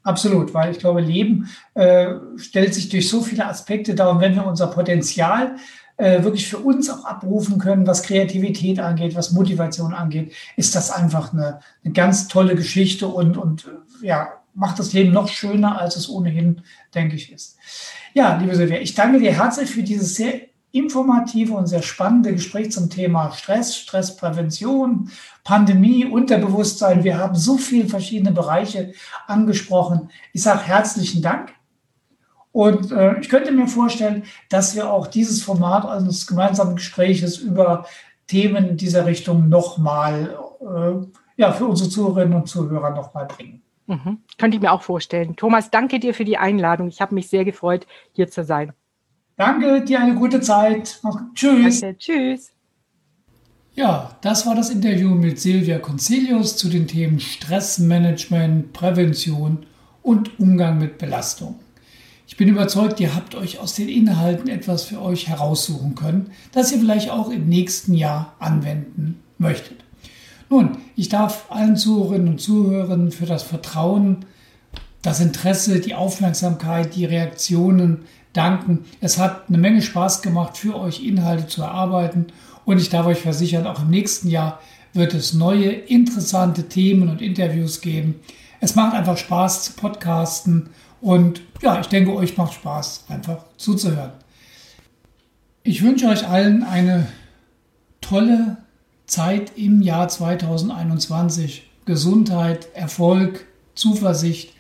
Absolut, 0.03 0.55
weil 0.55 0.73
ich 0.73 0.79
glaube, 0.79 1.01
Leben 1.01 1.49
äh, 1.75 2.15
stellt 2.37 2.75
sich 2.75 2.89
durch 2.89 3.09
so 3.09 3.21
viele 3.21 3.47
Aspekte 3.47 3.95
dar. 3.95 4.11
Und 4.11 4.21
wenn 4.21 4.35
wir 4.35 4.47
unser 4.47 4.69
Potenzial 4.69 5.57
äh, 5.99 6.23
wirklich 6.23 6.49
für 6.49 6.59
uns 6.59 6.89
auch 6.89 7.05
abrufen 7.05 7.59
können, 7.59 7.87
was 7.87 8.03
Kreativität 8.03 8.81
angeht, 8.81 9.15
was 9.15 9.33
Motivation 9.33 9.93
angeht, 9.93 10.33
ist 10.57 10.75
das 10.75 10.91
einfach 10.91 11.35
eine, 11.35 11.61
eine 11.85 11.93
ganz 11.93 12.29
tolle 12.29 12.55
Geschichte 12.55 13.09
und, 13.09 13.37
und 13.37 13.69
ja, 14.01 14.40
macht 14.61 14.79
das 14.79 14.93
Leben 14.93 15.13
noch 15.13 15.29
schöner, 15.29 15.81
als 15.81 15.97
es 15.97 16.09
ohnehin, 16.09 16.63
denke 16.95 17.17
ich, 17.17 17.33
ist. 17.33 17.57
Ja, 18.13 18.37
liebe 18.37 18.55
Silvia, 18.55 18.79
ich 18.79 18.95
danke 18.95 19.19
dir 19.19 19.33
herzlich 19.33 19.71
für 19.71 19.83
dieses 19.83 20.15
sehr 20.15 20.43
informative 20.71 21.55
und 21.55 21.67
sehr 21.67 21.83
spannende 21.83 22.33
Gespräch 22.33 22.71
zum 22.71 22.91
Thema 22.91 23.33
Stress, 23.33 23.77
Stressprävention, 23.77 25.11
Pandemie, 25.45 26.05
Unterbewusstsein. 26.05 27.03
Wir 27.03 27.19
haben 27.19 27.35
so 27.35 27.57
viele 27.57 27.89
verschiedene 27.89 28.33
Bereiche 28.33 28.93
angesprochen. 29.27 30.11
Ich 30.33 30.43
sage 30.43 30.61
herzlichen 30.61 31.23
Dank. 31.23 31.55
Und 32.53 32.93
äh, 32.93 33.19
ich 33.19 33.31
könnte 33.31 33.53
mir 33.53 33.67
vorstellen, 33.67 34.25
dass 34.51 34.75
wir 34.75 34.93
auch 34.93 35.07
dieses 35.07 35.43
Format 35.43 35.87
eines 35.87 36.27
gemeinsamen 36.27 36.77
Gespräches 36.77 37.39
über 37.39 37.87
Themen 38.27 38.77
dieser 38.77 39.07
Richtung 39.07 39.49
nochmal 39.49 40.37
äh, 40.61 41.07
ja, 41.37 41.53
für 41.53 41.65
unsere 41.65 41.89
Zuhörerinnen 41.89 42.35
und 42.35 42.49
Zuhörer 42.49 42.91
nochmal 42.91 43.27
bringen. 43.27 43.63
Mhm. 43.91 44.19
Könnte 44.39 44.57
ich 44.57 44.63
mir 44.63 44.71
auch 44.71 44.83
vorstellen. 44.83 45.35
Thomas, 45.35 45.71
danke 45.73 45.99
dir 45.99 46.15
für 46.15 46.25
die 46.25 46.39
Einladung. 46.39 46.87
Ich 46.87 47.01
habe 47.01 47.13
mich 47.13 47.29
sehr 47.29 47.45
gefreut, 47.45 47.89
hier 48.13 48.31
zu 48.31 48.45
sein. 48.45 48.73
Danke, 49.37 49.83
dir 49.83 50.01
eine 50.01 50.15
gute 50.15 50.41
Zeit. 50.41 51.01
Tschüss. 51.35 51.81
Danke, 51.81 51.99
tschüss. 51.99 52.53
Ja, 53.75 54.17
das 54.21 54.47
war 54.47 54.55
das 54.55 54.71
Interview 54.71 55.11
mit 55.11 55.41
Silvia 55.41 55.81
Concilius 55.81 56.57
zu 56.57 56.69
den 56.69 56.87
Themen 56.87 57.19
Stressmanagement, 57.19 58.73
Prävention 58.73 59.67
und 60.03 60.39
Umgang 60.39 60.79
mit 60.79 60.99
Belastung. 60.99 61.59
Ich 62.29 62.37
bin 62.37 62.49
überzeugt, 62.49 63.01
ihr 63.01 63.17
habt 63.17 63.35
euch 63.35 63.59
aus 63.59 63.75
den 63.75 63.89
Inhalten 63.89 64.49
etwas 64.49 64.85
für 64.85 65.03
euch 65.03 65.27
heraussuchen 65.27 65.97
können, 65.97 66.31
das 66.53 66.71
ihr 66.71 66.79
vielleicht 66.79 67.11
auch 67.11 67.29
im 67.29 67.49
nächsten 67.49 67.95
Jahr 67.95 68.37
anwenden 68.39 69.21
möchtet. 69.39 69.79
Nun, 70.51 70.79
ich 70.97 71.09
darf 71.09 71.47
allen 71.49 71.77
Zuhörerinnen 71.77 72.29
und 72.31 72.41
Zuhörern 72.41 73.13
für 73.13 73.25
das 73.25 73.45
Vertrauen, 73.45 74.27
das 75.01 75.21
Interesse, 75.21 75.79
die 75.79 75.95
Aufmerksamkeit, 75.95 76.97
die 76.97 77.05
Reaktionen 77.05 78.01
danken. 78.33 78.85
Es 79.01 79.17
hat 79.17 79.45
eine 79.49 79.59
Menge 79.59 79.81
Spaß 79.81 80.23
gemacht, 80.23 80.57
für 80.57 80.75
euch 80.75 81.05
Inhalte 81.05 81.47
zu 81.47 81.63
erarbeiten 81.63 82.27
und 82.65 82.79
ich 82.79 82.91
darf 82.91 83.07
euch 83.07 83.21
versichern, 83.21 83.67
auch 83.67 83.81
im 83.81 83.91
nächsten 83.91 84.29
Jahr 84.29 84.61
wird 84.93 85.15
es 85.15 85.35
neue 85.35 85.71
interessante 85.71 86.69
Themen 86.69 87.09
und 87.09 87.23
Interviews 87.23 87.81
geben. 87.81 88.17
Es 88.61 88.75
macht 88.75 88.95
einfach 88.95 89.17
Spaß 89.17 89.63
zu 89.63 89.73
podcasten 89.75 90.71
und 91.01 91.43
ja, 91.63 91.79
ich 91.81 91.87
denke, 91.87 92.13
euch 92.13 92.37
macht 92.37 92.55
Spaß, 92.55 93.05
einfach 93.09 93.45
zuzuhören. 93.57 94.11
Ich 95.63 95.83
wünsche 95.85 96.09
euch 96.09 96.27
allen 96.27 96.65
eine 96.65 97.07
tolle 98.01 98.57
Zeit 99.11 99.59
im 99.59 99.83
Jahr 99.83 100.09
2021. 100.09 101.65
Gesundheit, 101.85 102.69
Erfolg, 102.75 103.45
Zuversicht 103.75 104.55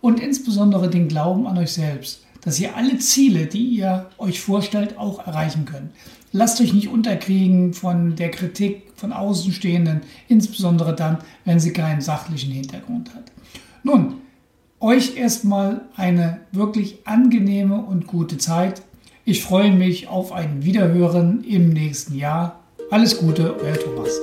und 0.00 0.18
insbesondere 0.18 0.90
den 0.90 1.06
Glauben 1.06 1.46
an 1.46 1.56
euch 1.56 1.72
selbst, 1.72 2.24
dass 2.40 2.58
ihr 2.58 2.74
alle 2.76 2.98
Ziele, 2.98 3.46
die 3.46 3.64
ihr 3.64 4.10
euch 4.18 4.40
vorstellt, 4.40 4.98
auch 4.98 5.24
erreichen 5.24 5.66
könnt. 5.66 5.92
Lasst 6.32 6.60
euch 6.60 6.72
nicht 6.72 6.88
unterkriegen 6.88 7.74
von 7.74 8.16
der 8.16 8.32
Kritik 8.32 8.90
von 8.96 9.12
Außenstehenden, 9.12 10.00
insbesondere 10.26 10.96
dann, 10.96 11.18
wenn 11.44 11.60
sie 11.60 11.72
keinen 11.72 12.00
sachlichen 12.00 12.50
Hintergrund 12.50 13.14
hat. 13.14 13.30
Nun, 13.84 14.14
euch 14.80 15.16
erstmal 15.16 15.82
eine 15.94 16.40
wirklich 16.50 17.06
angenehme 17.06 17.76
und 17.76 18.08
gute 18.08 18.38
Zeit. 18.38 18.82
Ich 19.24 19.44
freue 19.44 19.70
mich 19.70 20.08
auf 20.08 20.32
ein 20.32 20.64
Wiederhören 20.64 21.44
im 21.44 21.68
nächsten 21.68 22.16
Jahr. 22.16 22.61
Alles 22.92 23.16
Gute, 23.16 23.56
euer 23.58 23.78
Thomas. 23.78 24.20